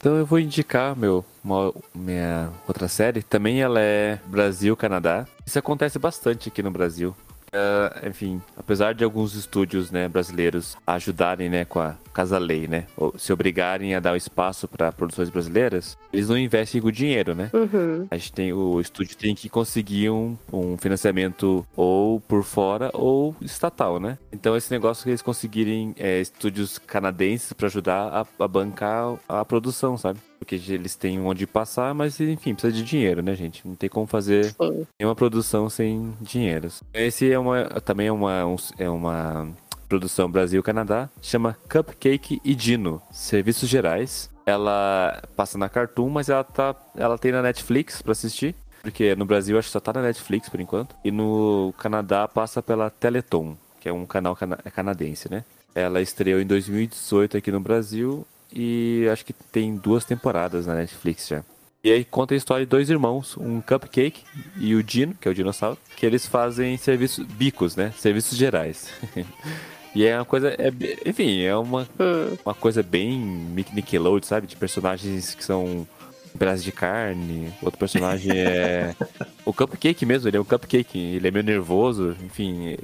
Então 0.00 0.16
eu 0.16 0.24
vou 0.24 0.38
indicar 0.40 0.96
meu, 0.96 1.22
uma, 1.44 1.74
minha 1.94 2.50
outra 2.66 2.88
série. 2.88 3.22
Também 3.22 3.60
ela 3.60 3.78
é 3.78 4.18
Brasil-Canadá. 4.28 5.26
Isso 5.44 5.58
acontece 5.58 5.98
bastante 5.98 6.48
aqui 6.48 6.62
no 6.62 6.70
Brasil. 6.70 7.14
Uh, 7.50 8.08
enfim, 8.08 8.40
apesar 8.56 8.94
de 8.94 9.02
alguns 9.02 9.34
estúdios 9.34 9.90
né, 9.90 10.08
brasileiros 10.08 10.76
ajudarem 10.86 11.48
né, 11.48 11.64
com 11.64 11.80
a 11.80 11.96
Casa 12.12 12.38
Lei, 12.38 12.68
né, 12.68 12.86
ou 12.96 13.12
se 13.18 13.32
obrigarem 13.32 13.94
a 13.94 14.00
dar 14.00 14.12
o 14.12 14.16
espaço 14.16 14.68
para 14.68 14.92
produções 14.92 15.28
brasileiras, 15.28 15.98
eles 16.12 16.28
não 16.28 16.38
investem 16.38 16.80
o 16.80 16.92
dinheiro, 16.92 17.34
né? 17.34 17.50
Uhum. 17.52 18.06
A 18.10 18.16
gente 18.16 18.32
tem 18.32 18.52
o 18.52 18.80
estúdio 18.80 19.16
tem 19.16 19.34
que 19.34 19.48
conseguir 19.48 20.10
um, 20.10 20.36
um 20.52 20.76
financiamento 20.76 21.66
ou 21.76 22.20
por 22.20 22.44
fora 22.44 22.90
ou 22.94 23.34
estatal, 23.40 23.98
né? 23.98 24.16
Então 24.32 24.56
esse 24.56 24.70
negócio 24.70 25.04
que 25.04 25.10
eles 25.10 25.22
conseguirem 25.22 25.94
é, 25.98 26.20
estúdios 26.20 26.78
canadenses 26.78 27.52
para 27.52 27.66
ajudar 27.66 28.26
a, 28.38 28.44
a 28.44 28.48
bancar 28.48 29.16
a 29.28 29.44
produção, 29.44 29.96
sabe? 29.96 30.20
Porque 30.40 30.54
eles 30.54 30.96
têm 30.96 31.20
onde 31.20 31.46
passar, 31.46 31.94
mas 31.94 32.18
enfim, 32.18 32.54
precisa 32.54 32.72
de 32.72 32.82
dinheiro, 32.82 33.22
né, 33.22 33.34
gente? 33.34 33.66
Não 33.68 33.74
tem 33.74 33.90
como 33.90 34.06
fazer 34.06 34.46
Sim. 34.46 34.86
nenhuma 34.98 35.14
produção 35.14 35.68
sem 35.68 36.14
dinheiro. 36.18 36.68
Esse 36.94 37.30
é 37.30 37.38
uma, 37.38 37.66
também 37.82 38.06
é 38.06 38.12
uma, 38.12 38.46
um, 38.46 38.56
é 38.78 38.88
uma 38.88 39.48
produção 39.86 40.30
Brasil-Canadá, 40.30 41.10
chama 41.20 41.56
Cupcake 41.70 42.40
e 42.42 42.54
Dino, 42.54 43.02
Serviços 43.12 43.68
Gerais. 43.68 44.30
Ela 44.46 45.22
passa 45.36 45.58
na 45.58 45.68
Cartoon, 45.68 46.08
mas 46.08 46.30
ela, 46.30 46.42
tá, 46.42 46.74
ela 46.96 47.18
tem 47.18 47.32
na 47.32 47.42
Netflix 47.42 48.00
para 48.00 48.12
assistir. 48.12 48.54
Porque 48.82 49.14
no 49.14 49.26
Brasil 49.26 49.58
acho 49.58 49.68
que 49.68 49.72
só 49.72 49.80
tá 49.80 49.92
na 49.92 50.00
Netflix 50.00 50.48
por 50.48 50.58
enquanto. 50.58 50.96
E 51.04 51.10
no 51.10 51.74
Canadá 51.76 52.26
passa 52.26 52.62
pela 52.62 52.88
Teleton, 52.88 53.56
que 53.78 53.90
é 53.90 53.92
um 53.92 54.06
canal 54.06 54.34
cana 54.34 54.56
canadense, 54.56 55.30
né? 55.30 55.44
Ela 55.74 56.00
estreou 56.00 56.40
em 56.40 56.46
2018 56.46 57.36
aqui 57.36 57.52
no 57.52 57.60
Brasil 57.60 58.26
e 58.52 59.06
acho 59.12 59.24
que 59.24 59.32
tem 59.32 59.76
duas 59.76 60.04
temporadas 60.04 60.66
na 60.66 60.74
Netflix 60.74 61.28
já. 61.28 61.42
E 61.82 61.90
aí 61.90 62.04
conta 62.04 62.34
a 62.34 62.36
história 62.36 62.66
de 62.66 62.70
dois 62.70 62.90
irmãos, 62.90 63.36
um 63.38 63.60
Cupcake 63.62 64.22
e 64.58 64.74
o 64.74 64.82
Dino, 64.82 65.14
que 65.14 65.26
é 65.26 65.30
o 65.30 65.34
dinossauro, 65.34 65.78
que 65.96 66.04
eles 66.04 66.26
fazem 66.26 66.76
serviços 66.76 67.24
bicos, 67.26 67.74
né? 67.74 67.90
Serviços 67.96 68.36
gerais. 68.36 68.92
e 69.94 70.04
é 70.04 70.14
uma 70.16 70.26
coisa, 70.26 70.50
é, 70.50 70.70
enfim, 71.06 71.40
é 71.40 71.56
uma, 71.56 71.88
hum. 71.98 72.36
uma 72.44 72.54
coisa 72.54 72.82
bem 72.82 73.18
Nickelodeon, 73.72 74.26
sabe? 74.26 74.46
De 74.46 74.56
personagens 74.56 75.34
que 75.34 75.42
são 75.42 75.86
pedaço 76.38 76.62
de 76.62 76.72
carne. 76.72 77.52
Outro 77.62 77.78
personagem 77.78 78.32
é. 78.32 78.94
o 79.44 79.52
Cupcake 79.52 80.04
mesmo, 80.06 80.28
ele 80.28 80.36
é 80.36 80.40
um 80.40 80.44
cupcake. 80.44 80.98
Ele 80.98 81.28
é 81.28 81.30
meio 81.30 81.44
nervoso, 81.44 82.16
enfim. 82.24 82.76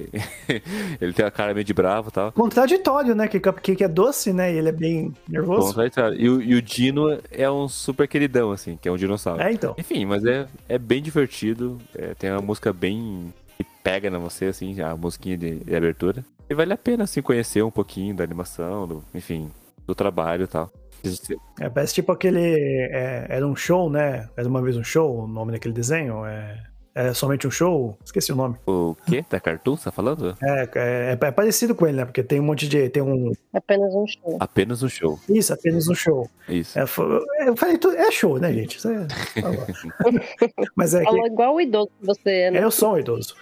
ele 1.01 1.13
tem 1.13 1.25
a 1.25 1.31
cara 1.31 1.55
meio 1.55 1.65
de 1.65 1.75
bravo 1.75 2.09
e 2.09 2.13
tal. 2.13 2.33
Contraditório, 2.33 3.15
né? 3.15 3.29
Que 3.29 3.41
Cupcake 3.41 3.85
é 3.85 3.89
doce, 3.89 4.33
né? 4.33 4.53
E 4.53 4.59
ele 4.59 4.69
é 4.69 4.73
bem 4.73 5.15
nervoso. 5.29 5.69
Contraditório. 5.69 6.21
E, 6.21 6.29
o, 6.29 6.43
e 6.43 6.55
o 6.55 6.63
Dino 6.63 7.19
é 7.31 7.51
um 7.51 7.69
super 7.69 8.09
queridão, 8.09 8.51
assim, 8.51 8.77
que 8.81 8.89
é 8.89 8.93
um 8.93 8.97
dinossauro. 8.97 9.43
É, 9.43 9.53
então. 9.53 9.75
Enfim, 9.79 10.05
mas 10.05 10.25
é, 10.25 10.47
é 10.69 10.79
bem 10.79 11.03
divertido. 11.03 11.79
É, 11.95 12.15
tem 12.15 12.31
uma 12.31 12.43
música 12.43 12.73
bem. 12.73 13.33
que 13.57 13.65
pega 13.83 14.11
na 14.11 14.19
você, 14.19 14.47
assim, 14.47 14.81
a 14.81 14.97
musiquinha 14.97 15.37
de, 15.37 15.57
de 15.57 15.75
abertura. 15.75 16.25
E 16.49 16.55
vale 16.55 16.73
a 16.73 16.77
pena, 16.77 17.05
assim, 17.05 17.21
conhecer 17.21 17.63
um 17.63 17.71
pouquinho 17.71 18.15
da 18.15 18.23
animação, 18.23 18.87
do, 18.87 19.05
enfim, 19.15 19.51
do 19.87 19.95
trabalho 19.95 20.45
e 20.45 20.47
tal. 20.47 20.71
É, 21.61 21.69
parece 21.69 21.95
tipo 21.95 22.13
aquele. 22.13 22.41
É, 22.41 23.27
era 23.29 23.47
um 23.47 23.57
show, 23.57 23.91
né? 23.91 24.29
Era 24.37 24.49
uma 24.49 24.63
vez 24.63 24.77
um 24.77 24.85
show, 24.85 25.25
o 25.25 25.27
nome 25.27 25.53
daquele 25.53 25.75
desenho. 25.75 26.25
É, 26.25 26.63
é 26.97 27.13
somente 27.13 27.47
um 27.47 27.51
show? 27.51 27.99
Esqueci 28.03 28.33
o 28.33 28.37
nome. 28.37 28.57
O 28.67 28.97
quê? 29.07 29.23
Da 29.29 29.39
Cartoon, 29.39 29.77
você 29.77 29.85
tá 29.85 29.93
falando? 29.93 30.35
É, 30.43 30.69
é, 30.75 31.19
é, 31.21 31.31
parecido 31.31 31.75
com 31.75 31.87
ele, 31.87 31.99
né? 31.99 32.05
Porque 32.07 32.23
tem 32.23 32.41
um 32.41 32.45
monte 32.45 32.67
de. 32.67 32.89
Tem 32.89 33.03
um. 33.03 33.33
Apenas 33.53 33.95
um 33.95 34.07
show. 34.07 34.37
Apenas 34.41 34.83
um 34.83 34.89
show. 34.89 35.21
Isso, 35.29 35.53
apenas 35.53 35.89
um 35.89 35.95
show. 35.95 36.27
Isso. 36.49 36.79
É, 36.79 36.83
eu 36.83 36.87
falei, 36.87 37.79
é 37.99 38.11
show, 38.11 38.39
né, 38.39 38.51
gente? 38.51 38.79
É, 38.89 39.07
Mas 40.75 40.95
é. 40.95 41.05
Fala 41.05 41.21
que... 41.21 41.27
igual 41.27 41.55
o 41.57 41.61
idoso 41.61 41.91
que 42.01 42.07
você 42.07 42.31
é, 42.31 42.51
né? 42.51 42.61
É, 42.61 42.65
eu 42.65 42.71
sou 42.71 42.95
um 42.95 42.99
idoso. 42.99 43.35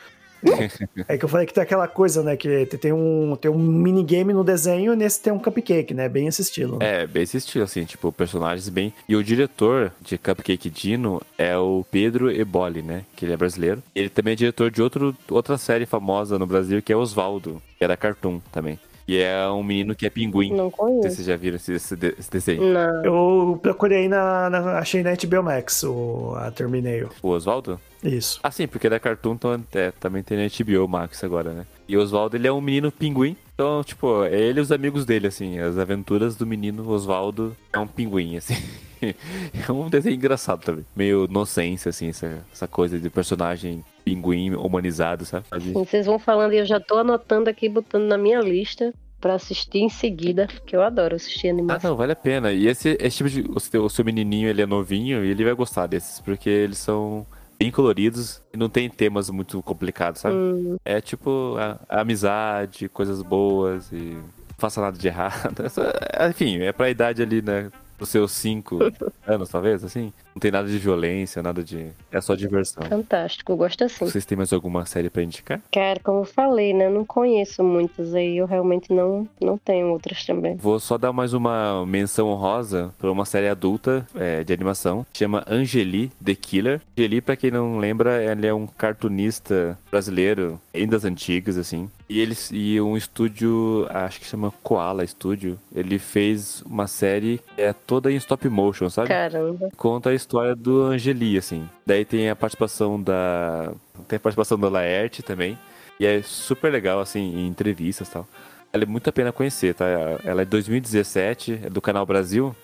é 1.08 1.18
que 1.18 1.24
eu 1.24 1.28
falei 1.28 1.46
que 1.46 1.54
tem 1.54 1.62
aquela 1.62 1.88
coisa, 1.88 2.22
né? 2.22 2.36
Que 2.36 2.66
tem 2.66 2.92
um, 2.92 3.36
tem 3.36 3.50
um 3.50 3.58
minigame 3.58 4.32
no 4.32 4.44
desenho 4.44 4.92
e 4.92 4.96
nesse 4.96 5.20
tem 5.20 5.32
um 5.32 5.38
cupcake, 5.38 5.94
né? 5.94 6.08
Bem 6.08 6.26
esse 6.26 6.42
estilo. 6.42 6.78
Né? 6.78 7.02
É, 7.02 7.06
bem 7.06 7.22
esse 7.22 7.36
estilo, 7.36 7.64
assim, 7.64 7.84
tipo, 7.84 8.12
personagens 8.12 8.68
bem. 8.68 8.92
E 9.08 9.16
o 9.16 9.24
diretor 9.24 9.92
de 10.00 10.18
Cupcake 10.18 10.70
Dino 10.70 11.20
é 11.38 11.56
o 11.56 11.84
Pedro 11.90 12.30
Eboli, 12.30 12.82
né? 12.82 13.04
Que 13.16 13.24
ele 13.24 13.32
é 13.32 13.36
brasileiro. 13.36 13.82
Ele 13.94 14.08
também 14.08 14.32
é 14.32 14.36
diretor 14.36 14.70
de 14.70 14.82
outro, 14.82 15.16
outra 15.30 15.58
série 15.58 15.86
famosa 15.86 16.38
no 16.38 16.46
Brasil, 16.46 16.82
que 16.82 16.92
é 16.92 16.96
Osvaldo, 16.96 17.62
que 17.78 17.84
é 17.84 17.96
Cartoon 17.96 18.40
também. 18.52 18.78
E 19.06 19.18
é 19.18 19.46
um 19.48 19.62
menino 19.62 19.94
que 19.94 20.06
é 20.06 20.10
pinguim. 20.10 20.52
Não 20.52 20.70
conheço. 20.70 20.96
Não 20.96 21.02
sei 21.02 21.10
se 21.10 21.16
vocês 21.16 21.26
já 21.26 21.36
viram 21.36 21.56
esse, 21.56 21.72
esse, 21.74 21.94
esse 22.18 22.30
desenho. 22.30 22.72
Não. 22.72 23.04
Eu 23.04 23.58
procurei 23.62 24.08
na, 24.08 24.48
na. 24.48 24.78
Achei 24.78 25.02
na 25.02 25.10
HBO 25.14 25.42
Max 25.42 25.82
o, 25.82 26.34
a 26.36 26.50
Terminei. 26.50 27.06
O 27.22 27.28
Oswaldo? 27.28 27.78
Isso. 28.02 28.40
Ah, 28.42 28.50
sim, 28.50 28.66
porque 28.66 28.88
da 28.88 28.98
Cartoon 28.98 29.34
então, 29.34 29.64
é, 29.74 29.90
também 29.92 30.22
tem 30.22 30.38
na 30.38 30.44
HBO 30.44 30.88
Max 30.88 31.22
agora, 31.24 31.52
né? 31.52 31.66
E 31.88 31.96
o 31.96 32.00
Oswaldo, 32.00 32.36
ele 32.36 32.46
é 32.46 32.52
um 32.52 32.60
menino 32.60 32.90
pinguim. 32.90 33.36
Então, 33.54 33.84
tipo, 33.84 34.24
é 34.24 34.40
ele 34.40 34.58
e 34.58 34.62
os 34.62 34.72
amigos 34.72 35.04
dele, 35.04 35.26
assim. 35.26 35.58
As 35.58 35.78
aventuras 35.78 36.34
do 36.36 36.46
menino 36.46 36.88
Oswaldo 36.88 37.56
é 37.72 37.78
um 37.78 37.86
pinguim, 37.86 38.36
assim. 38.36 38.56
é 39.02 39.72
um 39.72 39.88
desenho 39.88 40.16
engraçado 40.16 40.62
também. 40.62 40.84
Meio 40.96 41.26
inocência, 41.26 41.90
assim, 41.90 42.08
essa, 42.08 42.44
essa 42.52 42.66
coisa 42.66 42.98
de 42.98 43.10
personagem 43.10 43.84
pinguim 44.04 44.54
humanizado, 44.54 45.24
sabe? 45.24 45.46
Vocês 45.72 46.06
vão 46.06 46.18
falando 46.18 46.52
e 46.52 46.58
eu 46.58 46.66
já 46.66 46.78
tô 46.78 46.98
anotando 46.98 47.48
aqui, 47.48 47.68
botando 47.68 48.04
na 48.04 48.18
minha 48.18 48.40
lista 48.40 48.92
para 49.20 49.34
assistir 49.34 49.78
em 49.78 49.88
seguida, 49.88 50.46
que 50.66 50.76
eu 50.76 50.82
adoro 50.82 51.16
assistir 51.16 51.48
animação. 51.48 51.88
Ah, 51.88 51.90
não, 51.90 51.96
vale 51.96 52.12
a 52.12 52.16
pena. 52.16 52.52
E 52.52 52.66
esse, 52.66 52.98
esse 53.00 53.16
tipo 53.16 53.30
de. 53.30 53.40
O 53.48 53.58
seu, 53.58 53.84
o 53.84 53.88
seu 53.88 54.04
menininho, 54.04 54.48
ele 54.48 54.60
é 54.60 54.66
novinho 54.66 55.24
e 55.24 55.30
ele 55.30 55.44
vai 55.44 55.54
gostar 55.54 55.86
desses, 55.86 56.20
porque 56.20 56.50
eles 56.50 56.76
são 56.76 57.26
bem 57.58 57.70
coloridos 57.70 58.42
e 58.52 58.58
não 58.58 58.68
tem 58.68 58.90
temas 58.90 59.30
muito 59.30 59.62
complicados, 59.62 60.20
sabe? 60.20 60.34
Hum. 60.34 60.76
É 60.84 61.00
tipo 61.00 61.56
a, 61.56 61.80
a 61.88 62.00
amizade, 62.02 62.88
coisas 62.90 63.22
boas 63.22 63.90
e 63.92 63.96
não 63.96 64.24
faça 64.58 64.80
nada 64.82 64.98
de 64.98 65.08
errado. 65.08 65.64
Enfim, 66.28 66.58
é 66.58 66.72
pra 66.72 66.90
idade 66.90 67.22
ali, 67.22 67.40
né? 67.40 67.70
Os 67.98 68.10
seus 68.10 68.32
cinco 68.32 68.78
anos, 69.26 69.48
talvez, 69.48 69.82
assim. 69.82 70.12
Não 70.34 70.40
tem 70.40 70.50
nada 70.50 70.66
de 70.66 70.78
violência, 70.78 71.42
nada 71.42 71.62
de. 71.62 71.88
É 72.10 72.20
só 72.20 72.34
diversão. 72.34 72.82
Fantástico, 72.84 73.54
gosto 73.54 73.84
assim. 73.84 74.06
Vocês 74.06 74.24
têm 74.24 74.36
mais 74.36 74.52
alguma 74.52 74.86
série 74.86 75.10
pra 75.10 75.22
indicar? 75.22 75.60
Cara, 75.70 76.00
como 76.02 76.20
eu 76.20 76.24
falei, 76.24 76.72
né? 76.72 76.86
Eu 76.86 76.90
não 76.90 77.04
conheço 77.04 77.62
muitas 77.62 78.14
aí, 78.14 78.38
eu 78.38 78.46
realmente 78.46 78.92
não, 78.92 79.28
não 79.40 79.58
tenho 79.58 79.88
outras 79.88 80.24
também. 80.24 80.56
Vou 80.56 80.80
só 80.80 80.96
dar 80.96 81.12
mais 81.12 81.34
uma 81.34 81.84
menção 81.86 82.28
honrosa 82.28 82.92
pra 82.98 83.12
uma 83.12 83.24
série 83.24 83.48
adulta 83.48 84.06
é, 84.14 84.42
de 84.42 84.52
animação. 84.52 85.06
Chama 85.12 85.44
Angeli 85.48 86.10
The 86.24 86.34
Killer. 86.34 86.80
Angeli, 86.98 87.20
pra 87.20 87.36
quem 87.36 87.50
não 87.50 87.78
lembra, 87.78 88.22
ele 88.22 88.46
é 88.46 88.54
um 88.54 88.66
cartunista 88.66 89.78
brasileiro, 89.90 90.60
ainda 90.74 90.94
das 90.94 91.04
antigas, 91.04 91.58
assim. 91.58 91.90
E 92.08 92.20
eles 92.20 92.50
e 92.52 92.80
um 92.80 92.96
estúdio, 92.96 93.86
acho 93.90 94.20
que 94.20 94.26
chama 94.26 94.52
Koala 94.62 95.06
Studio, 95.06 95.58
ele 95.74 95.98
fez 95.98 96.62
uma 96.62 96.86
série 96.86 97.40
que 97.54 97.62
é 97.62 97.72
toda 97.72 98.12
em 98.12 98.16
stop 98.16 98.48
motion, 98.48 98.88
sabe? 98.88 99.08
Caramba. 99.08 99.70
Conta 99.76 100.10
a 100.10 100.14
história 100.24 100.56
do 100.56 100.82
Angeli, 100.82 101.36
assim. 101.38 101.68
Daí 101.86 102.04
tem 102.04 102.30
a 102.30 102.36
participação 102.36 103.00
da. 103.00 103.72
Tem 104.08 104.16
a 104.16 104.20
participação 104.20 104.58
da 104.58 104.68
Laerte 104.68 105.22
também. 105.22 105.58
E 106.00 106.06
é 106.06 106.22
super 106.22 106.72
legal, 106.72 107.00
assim, 107.00 107.20
em 107.20 107.46
entrevistas 107.46 108.08
e 108.08 108.10
tal. 108.10 108.26
Ela 108.72 108.82
é 108.82 108.86
muito 108.86 109.08
a 109.08 109.12
pena 109.12 109.30
conhecer, 109.30 109.74
tá? 109.74 109.86
Ela 110.24 110.42
é 110.42 110.44
de 110.44 110.50
2017, 110.50 111.60
é 111.64 111.70
do 111.70 111.80
Canal 111.80 112.04
Brasil. 112.04 112.54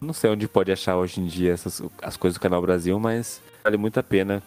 Não 0.00 0.12
sei 0.12 0.28
onde 0.28 0.46
pode 0.46 0.70
achar 0.70 0.96
hoje 0.96 1.20
em 1.20 1.26
dia 1.26 1.52
essas, 1.52 1.80
as 2.02 2.16
coisas 2.16 2.36
do 2.36 2.42
Canal 2.42 2.60
Brasil, 2.60 2.98
mas 3.00 3.40
vale 3.62 3.78
muito 3.78 3.98
a 3.98 4.02
pena 4.02 4.42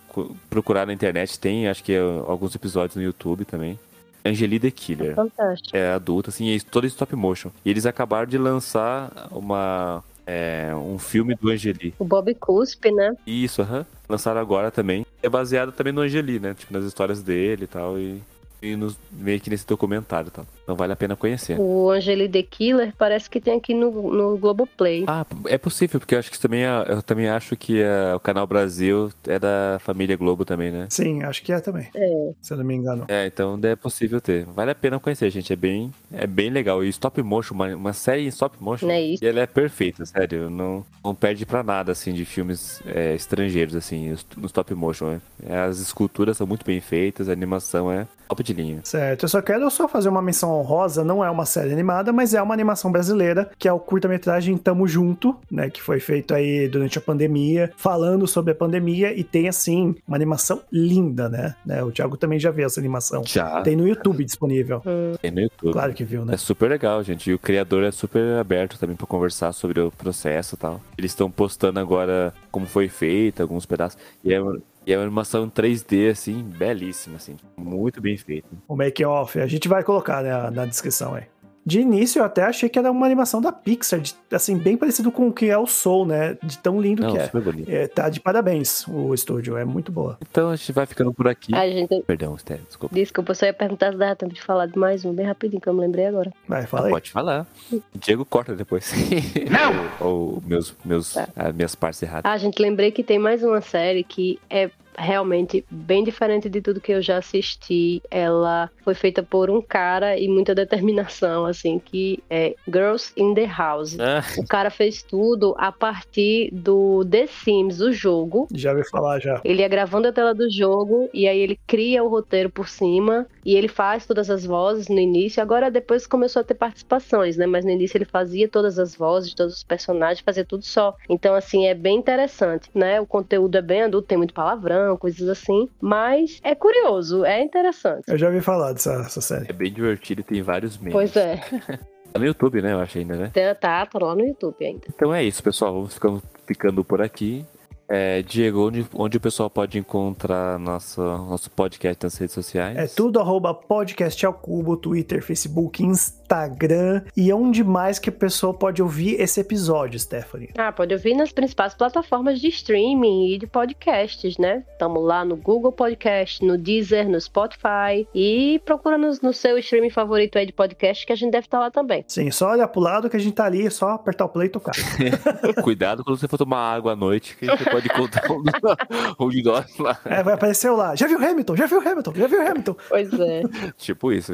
procurar 0.48 0.86
na 0.86 0.94
internet. 0.94 1.40
Tem, 1.40 1.68
acho 1.68 1.84
que, 1.84 1.98
alguns 2.28 2.54
episódios 2.54 2.96
no 2.96 3.02
YouTube 3.02 3.46
também. 3.46 3.80
Angeli 4.24 4.60
the 4.60 4.70
Killer. 4.70 5.12
É 5.12 5.16
fantástico. 5.16 5.76
É 5.76 5.94
adulta, 5.94 6.30
assim, 6.30 6.56
é 6.56 6.60
todo 6.60 6.86
stop 6.86 7.16
motion. 7.16 7.50
E 7.66 7.72
eles 7.72 7.88
acabaram 7.88 8.28
de 8.28 8.38
lançar 8.38 9.12
uma 9.32 10.04
é, 10.28 10.76
um 10.76 11.00
filme 11.00 11.34
do 11.34 11.50
Angeli. 11.50 11.94
O 11.98 12.04
Bob 12.04 12.34
Cuspe, 12.36 12.92
né? 12.92 13.16
Isso, 13.26 13.62
aham. 13.62 13.86
Lançaram 14.10 14.42
agora 14.42 14.70
também. 14.70 15.06
É 15.24 15.30
baseado 15.30 15.72
também 15.72 15.94
no 15.94 16.02
Angeli, 16.02 16.38
né? 16.38 16.54
Tipo, 16.54 16.74
nas 16.74 16.84
histórias 16.84 17.24
dele 17.24 17.64
e 17.64 17.68
tal. 17.68 17.98
E 17.98 18.22
nos, 18.62 18.98
meio 19.12 19.40
que 19.40 19.50
nesse 19.50 19.66
documentário 19.68 20.32
tal. 20.32 20.46
Então 20.64 20.76
vale 20.76 20.92
a 20.94 20.96
pena 20.96 21.16
conhecer. 21.16 21.58
O 21.60 21.90
Angeli 21.92 22.28
The 22.28 22.44
Killer 22.44 22.94
parece 22.98 23.30
que 23.30 23.40
tem 23.40 23.54
aqui 23.58 23.74
no, 23.74 23.90
no 24.12 24.38
Globoplay. 24.38 25.06
Ah, 25.08 25.26
é 25.46 25.58
possível, 25.58 26.00
porque 26.00 26.16
eu 26.16 26.20
acho 26.20 26.30
que 26.32 26.40
também 26.40 26.64
é- 26.66 26.86
eu 26.90 27.02
também 27.02 27.30
acho 27.30 27.56
que 27.56 27.82
é, 27.82 28.14
o 28.16 28.20
canal 28.20 28.46
Brasil 28.48 29.12
é 29.26 29.40
da 29.40 29.78
família 29.80 30.16
Globo 30.18 30.44
também, 30.44 30.72
né? 30.72 30.88
Sim, 30.90 31.24
acho 31.24 31.42
que 31.44 31.52
é 31.54 31.60
também. 31.60 31.88
É. 31.96 32.32
Se 32.42 32.54
eu 32.54 32.58
não 32.58 32.66
me 32.66 32.76
engano. 32.76 33.06
É, 33.08 33.26
então 33.28 33.60
é 33.64 33.76
possível 33.76 34.20
ter. 34.20 34.46
Vale 34.46 34.72
a 34.72 34.76
pena 34.76 35.00
conhecer, 35.00 35.30
gente. 35.30 35.54
É 35.54 35.56
bem, 35.56 35.92
é 36.12 36.28
bem 36.28 36.50
legal. 36.50 36.84
E 36.84 36.90
stop 36.90 37.22
motion, 37.22 37.54
uma, 37.54 37.68
uma 37.76 37.94
série 37.94 38.24
em 38.24 38.28
stop 38.28 38.58
motion. 38.60 38.88
Não 38.88 38.94
é 38.94 39.02
isso? 39.02 39.24
E 39.24 39.28
ela 39.28 39.40
é 39.40 39.46
perfeita, 39.48 40.06
sério. 40.06 40.50
Não, 40.50 40.86
não 41.04 41.16
perde 41.16 41.46
pra 41.46 41.64
nada, 41.64 41.92
assim, 41.92 42.14
de 42.14 42.26
filmes 42.26 42.82
é, 42.86 43.16
estrangeiros, 43.16 43.76
assim, 43.76 44.16
no 44.36 44.46
stop 44.48 44.74
motion. 44.74 45.12
né? 45.12 45.22
É, 45.48 45.58
As 45.60 45.80
esculturas 45.80 46.36
são 46.38 46.46
muito 46.48 46.66
bem 46.66 46.82
feitas, 46.82 47.30
a 47.30 47.32
animação 47.32 47.92
é 47.92 48.06
top 48.28 48.44
de 48.48 48.54
linha. 48.54 48.80
Certo, 48.84 49.24
eu 49.24 49.30
só 49.30 49.42
quero 49.42 49.70
só 49.70 49.88
fazer 49.88 50.10
uma 50.10 50.22
menção 50.22 50.52
honrosa, 50.52 51.04
não 51.04 51.24
é 51.24 51.30
uma 51.30 51.46
série 51.46 51.72
animada, 51.72 52.14
mas 52.14 52.34
é 52.34 52.42
uma 52.42 52.54
animação 52.54 52.92
brasileira, 52.92 53.50
que 53.58 53.68
é 53.68 53.74
o 53.74 53.80
curta-metragem 53.80 54.58
Tamo 54.58 54.88
Junto, 54.88 55.36
né, 55.52 55.70
que 55.70 55.82
foi 55.82 56.00
feito 56.00 56.34
aí 56.34 56.68
durante 56.68 56.98
a 56.98 57.02
pandemia, 57.02 57.72
falando 57.76 58.28
sobre 58.28 58.52
a 58.52 58.56
pandemia 58.56 59.18
e 59.18 59.24
tem 59.24 59.48
assim 59.48 59.96
uma 60.08 60.16
animação 60.16 60.62
linda, 60.72 61.30
né? 61.30 61.56
né? 61.66 61.84
O 61.84 61.92
Thiago 61.92 62.18
também 62.18 62.40
já 62.40 62.52
viu 62.52 62.66
essa 62.66 62.80
animação. 62.80 63.24
Já 63.26 63.62
Tem 63.62 63.76
no 63.76 63.88
YouTube 63.88 64.24
disponível. 64.24 64.82
Hum. 64.86 65.16
tem 65.22 65.32
no 65.32 65.42
YouTube. 65.42 65.74
Claro 65.74 65.94
que 65.94 66.04
viu, 66.04 66.26
né? 66.26 66.34
É 66.34 66.38
super 66.38 66.70
legal, 66.70 67.04
gente. 67.04 67.30
E 67.30 67.34
o 67.34 67.40
criador 67.40 67.84
é 67.84 67.92
super 67.92 68.38
aberto 68.38 68.80
também 68.80 68.96
pra 68.96 69.06
conversar 69.06 69.52
sobre 69.52 69.80
o 69.80 69.92
processo 69.92 70.56
e 70.56 70.58
tal. 70.58 70.82
Eles 70.98 71.12
estão 71.12 71.30
postando 71.30 71.80
agora 71.80 72.34
como 72.52 72.66
foi 72.66 72.88
feito, 72.88 73.42
alguns 73.42 73.66
pedaços. 73.66 74.00
E 74.24 74.34
é, 74.34 74.40
e 74.88 74.94
é 74.94 74.98
uma 74.98 75.04
animação 75.04 75.44
em 75.44 75.50
3D, 75.50 76.10
assim, 76.10 76.42
belíssima, 76.42 77.18
assim. 77.18 77.36
Muito 77.58 78.00
bem 78.00 78.16
feita. 78.16 78.48
O 78.66 78.74
make-off, 78.74 79.38
a 79.38 79.46
gente 79.46 79.68
vai 79.68 79.84
colocar 79.84 80.24
né, 80.24 80.50
na 80.50 80.66
descrição 80.66 81.14
aí. 81.14 81.26
De 81.68 81.82
início 81.82 82.20
eu 82.20 82.24
até 82.24 82.44
achei 82.44 82.70
que 82.70 82.80
era 82.80 82.90
uma 82.90 83.06
animação 83.06 83.42
da 83.42 83.52
Pixar, 83.52 84.00
de- 84.00 84.16
assim, 84.32 84.58
bem 84.58 84.78
parecido 84.78 85.12
com 85.12 85.28
o 85.28 85.34
que 85.34 85.50
é 85.50 85.58
o 85.58 85.68
Soul, 85.68 86.06
né? 86.06 86.38
De 86.42 86.58
tão 86.60 86.80
lindo 86.80 87.04
Não, 87.04 87.12
que 87.12 87.18
é. 87.18 87.28
bonito. 87.42 87.70
É, 87.70 87.88
Tá 87.90 88.08
de 88.08 88.22
parabéns 88.22 88.88
o 88.88 89.14
estúdio, 89.14 89.58
é 89.58 89.66
muito 89.66 89.92
boa. 89.92 90.18
Então 90.32 90.50
a 90.52 90.56
gente 90.56 90.72
vai 90.72 90.86
ficando 90.86 91.14
por 91.14 91.28
aqui. 91.28 91.54
A 91.54 91.68
gente. 91.70 92.02
Perdão, 92.04 92.38
Sté, 92.38 92.56
desculpa. 92.66 92.96
Desculpa, 92.96 93.32
eu 93.32 93.36
só 93.36 93.46
ia 93.48 93.54
perguntar 93.54 93.92
se 93.92 93.98
dava 93.98 94.16
tempo 94.16 94.34
de 94.34 94.42
falar 94.42 94.68
de 94.68 94.80
mais 94.80 95.04
um, 95.04 95.12
bem 95.14 95.26
rapidinho, 95.26 95.60
que 95.62 95.68
eu 95.68 95.74
me 95.74 95.82
lembrei 95.82 96.06
agora. 96.06 96.32
Vai, 96.48 96.64
Ah, 96.64 96.68
fala 96.68 96.86
aí. 96.88 96.92
pode 96.92 97.12
falar. 97.12 97.46
Diego 97.94 98.24
corta 98.24 98.56
depois. 98.56 98.90
Não! 99.52 100.08
ou, 100.08 100.36
ou 100.36 100.44
meus, 100.46 100.74
meus, 100.86 101.14
Tá. 101.14 101.28
as 101.36 101.54
minhas 101.54 101.76
partes 101.76 102.02
erradas. 102.02 102.32
Ah, 102.32 102.38
gente, 102.38 102.62
lembrei 102.62 102.92
que 102.92 103.04
tem 103.04 103.20
mais 103.20 103.44
uma 103.44 103.60
série 103.60 104.04
que 104.06 104.40
é 104.50 104.70
realmente 104.98 105.64
bem 105.70 106.04
diferente 106.04 106.50
de 106.50 106.62
tudo 106.62 106.82
que 106.82 106.92
eu 106.92 107.02
já 107.02 107.18
assisti. 107.18 108.02
Ela 108.10 108.70
foi 108.84 108.94
feita 108.94 109.22
por 109.22 109.50
um 109.50 109.62
cara 109.62 110.18
e 110.18 110.28
muita 110.28 110.56
determinação, 110.56 111.46
assim, 111.46 111.80
que 111.80 112.24
é 112.30 112.56
Girls 112.68 113.12
in 113.16 113.34
the 113.34 113.46
House. 113.46 113.98
Ah, 114.00 114.24
O 114.38 114.46
cara 114.48 114.70
fez 114.70 115.04
tudo 115.04 115.56
a 115.58 115.72
partir 115.72 116.50
do 116.52 117.06
The 117.06 117.28
Sims, 117.28 117.80
o 117.82 117.92
jogo. 117.92 118.48
Já 118.54 118.72
ouvi 118.72 118.88
falar 118.90 119.20
já. 119.20 119.40
Ele 119.44 119.62
ia 119.62 119.68
gravando 119.68 120.08
a 120.08 120.12
tela 120.12 120.34
do 120.34 120.50
jogo 120.52 121.10
e 121.14 121.28
aí 121.28 121.40
ele 121.40 121.60
cria 121.68 122.04
o 122.04 122.08
roteiro 122.08 122.50
por 122.50 122.68
cima 122.68 123.28
e 123.48 123.56
ele 123.56 123.70
faz 123.70 124.06
todas 124.06 124.30
as 124.30 124.46
vozes 124.46 124.90
no 124.90 125.00
início. 125.00 125.42
Agora 125.42 125.72
depois 125.72 126.06
começou 126.06 126.42
a 126.42 126.44
ter 126.44 126.54
participações, 126.54 127.38
né? 127.38 127.46
Mas 127.46 127.64
no 127.64 127.72
início 127.72 127.98
ele 127.98 128.04
fazia 128.04 128.46
todas 128.50 128.78
as 128.78 128.94
vozes 128.94 129.30
de 129.30 129.38
todos 129.38 129.56
os 129.56 129.64
personagens, 129.64 130.20
fazia 130.20 130.44
tudo 130.44 130.66
só. 130.66 130.94
Então 131.10 131.34
assim 131.34 131.66
é 131.66 131.74
bem 131.74 131.98
interessante, 131.98 132.70
né? 132.76 133.00
O 133.00 133.06
conteúdo 133.06 133.58
é 133.58 133.62
bem 133.62 133.84
adulto, 133.84 134.06
tem 134.10 134.18
muito 134.18 134.34
palavrão, 134.34 134.98
coisas 134.98 135.30
assim, 135.30 135.70
mas 135.80 136.42
é 136.44 136.54
curioso, 136.54 137.24
é 137.24 137.42
interessante. 137.42 138.04
Eu 138.10 138.18
já 138.18 138.28
ouvi 138.28 138.42
falar 138.42 138.74
dessa, 138.74 138.98
dessa 138.98 139.22
série. 139.22 139.50
é 139.50 139.54
bem 139.54 139.72
divertido 139.72 140.20
e 140.20 140.24
tem 140.26 140.42
vários 140.42 140.78
memes. 140.78 140.92
Pois 140.92 141.16
é, 141.16 141.40
Tá 142.12 142.20
no 142.20 142.26
YouTube, 142.26 142.62
né? 142.62 142.74
Eu 142.74 142.80
acho 142.80 142.98
ainda, 142.98 143.16
né? 143.16 143.32
tá, 143.34 143.56
tá 143.56 143.86
tá 143.86 144.06
lá 144.06 144.16
no 144.16 144.26
YouTube 144.26 144.66
ainda. 144.66 144.82
Então 144.90 145.14
é 145.14 145.24
isso, 145.24 145.42
pessoal. 145.42 145.74
Vamos 145.74 145.94
ficando, 145.94 146.24
ficando 146.46 146.84
por 146.84 147.02
aqui. 147.02 147.46
É, 147.90 148.22
Diego, 148.22 148.68
onde, 148.68 148.86
onde 148.94 149.16
o 149.18 149.20
pessoal 149.20 149.50
pode 149.50 149.80
encontrar 149.80 150.60
nosso, 150.60 151.02
nosso 151.02 151.50
podcast 151.52 152.04
nas 152.04 152.18
redes 152.18 152.36
sociais? 152.36 152.78
É 152.78 152.86
tudo 152.88 153.20
arroba 153.20 153.54
podcast 153.54 154.26
ao 154.26 154.34
cubo, 154.34 154.76
Twitter, 154.76 155.24
Facebook, 155.24 155.82
Instagram 155.82 157.04
e 157.16 157.32
onde 157.32 157.64
mais 157.64 157.98
que 157.98 158.10
a 158.10 158.12
pessoa 158.12 158.54
pode 158.54 158.82
ouvir 158.82 159.22
esse 159.22 159.40
episódio, 159.40 159.98
Stephanie. 159.98 160.50
Ah, 160.58 160.72
pode 160.72 160.94
ouvir 160.94 161.14
nas 161.16 161.32
principais 161.32 161.74
plataformas 161.74 162.42
de 162.42 162.50
streaming 162.50 163.30
e 163.30 163.38
de 163.38 163.48
podcasts, 163.48 164.38
né? 164.38 164.66
Estamos 164.74 165.02
lá 165.02 165.24
no 165.24 165.38
Google 165.38 165.72
Podcast, 165.72 166.44
no 166.44 166.58
Deezer, 166.58 167.08
no 167.08 167.20
Spotify 167.22 168.06
e 168.14 168.62
procura 168.66 168.98
nos- 168.98 169.22
no, 169.22 169.32
seu 169.32 169.58
streaming 169.58 169.92
favorito 169.92 170.38
aí 170.38 170.46
de 170.46 170.52
podcast 170.52 171.06
que 171.06 171.14
a 171.14 171.16
gente 171.16 171.32
deve 171.32 171.46
estar 171.48 171.60
lá 171.60 171.72
também. 171.72 172.04
Sim, 172.06 172.30
só 172.32 172.50
olha 172.50 172.68
pro 172.68 172.82
lado 172.82 173.10
que 173.10 173.16
a 173.16 173.20
gente 173.20 173.34
tá 173.34 173.46
ali, 173.46 173.66
é 173.66 173.70
só 173.70 173.92
apertar 173.92 174.26
o 174.26 174.30
play 174.30 174.48
e 174.48 174.52
tocar. 174.52 174.74
Cuidado 175.64 176.04
quando 176.04 176.18
você 176.20 176.28
for 176.28 176.38
tomar 176.38 176.74
água 176.76 176.92
à 176.92 176.96
noite, 176.96 177.38
que 177.38 177.46
você 177.46 177.64
pode 177.64 177.77
encontrar 177.86 178.32
um, 178.32 178.44
um 179.26 179.30
de 179.30 179.44
nós 179.44 179.78
lá. 179.78 179.98
É, 180.06 180.24
vai 180.24 180.34
aparecer 180.34 180.72
lá. 180.72 180.96
Já 180.96 181.08
viu 181.08 181.18
Hamilton? 181.18 181.56
Já 181.56 181.66
viu 181.66 181.80
Hamilton? 181.80 182.14
Já 182.16 182.28
viu 182.28 182.48
Hamilton? 182.48 182.76
Pois 182.90 183.14
é. 183.20 183.44
Tipo 183.78 184.12
isso. 184.12 184.34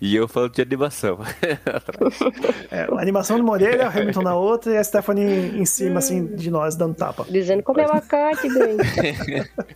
E 0.00 0.14
eu 0.14 0.28
falando 0.28 0.52
de 0.52 0.62
animação. 0.62 1.18
É, 2.70 2.82
a 2.82 3.00
animação 3.00 3.38
numa 3.38 3.52
orelha, 3.52 3.86
o 3.86 3.88
Hamilton 3.88 4.22
na 4.22 4.34
outra 4.34 4.72
e 4.72 4.76
a 4.76 4.84
Stephanie 4.84 5.58
em 5.58 5.64
cima, 5.64 5.98
assim, 5.98 6.26
de 6.26 6.50
nós, 6.50 6.76
dando 6.76 6.94
tapa. 6.94 7.24
Dizendo 7.28 7.62
como 7.62 7.80
é 7.80 7.84
abacate, 7.84 8.48
bem. 8.48 8.76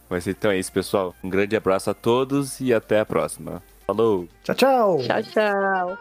Mas 0.08 0.26
então 0.26 0.50
é 0.50 0.58
isso, 0.58 0.72
pessoal. 0.72 1.14
Um 1.22 1.30
grande 1.30 1.56
abraço 1.56 1.90
a 1.90 1.94
todos 1.94 2.60
e 2.60 2.72
até 2.72 3.00
a 3.00 3.06
próxima. 3.06 3.62
Falou! 3.86 4.28
Tchau, 4.42 4.54
tchau! 4.54 4.98
Tchau, 4.98 5.22
tchau. 5.22 5.98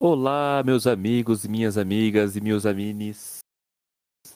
Olá, 0.00 0.62
meus 0.64 0.86
amigos, 0.86 1.44
minhas 1.44 1.76
amigas 1.76 2.36
e 2.36 2.40
meus 2.40 2.64
amines. 2.64 3.38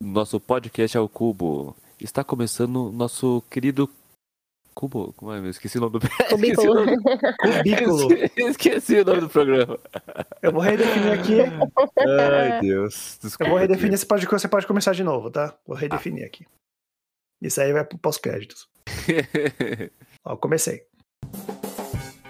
Nosso 0.01 0.41
podcast 0.41 0.99
ao 0.99 1.09
cubo. 1.09 1.77
Está 2.01 2.25
começando 2.25 2.89
o 2.89 2.93
nosso 2.93 3.43
querido 3.49 3.89
cubo. 4.75 5.13
Como 5.13 5.33
é? 5.33 5.41
meu? 5.41 5.51
Esqueci 5.51 5.79
o 5.79 5.83
nome 5.83 6.01
do 6.01 6.09
Cubículo. 6.29 6.85
Cubículo. 7.39 8.09
Esqueci 8.51 8.97
o 8.97 9.05
nome 9.05 9.21
do 9.21 9.29
programa. 9.29 9.79
Eu 10.43 10.51
vou 10.51 10.63
redefinir 10.63 11.13
aqui. 11.13 11.39
Ai, 11.97 12.61
Deus. 12.61 13.19
Eu 13.23 13.29
Desculpa. 13.29 13.51
vou 13.51 13.61
redefinir. 13.61 13.97
Você 13.97 14.07
pode, 14.07 14.27
você 14.27 14.49
pode 14.49 14.67
começar 14.67 14.93
de 14.93 15.05
novo, 15.05 15.31
tá? 15.31 15.57
Vou 15.65 15.77
redefinir 15.77 16.27
aqui. 16.27 16.45
Isso 17.41 17.61
aí 17.61 17.73
vai 17.73 17.85
pro 17.85 17.99
pós-créditos. 17.99 18.69
Ó, 20.27 20.37
comecei. 20.37 20.85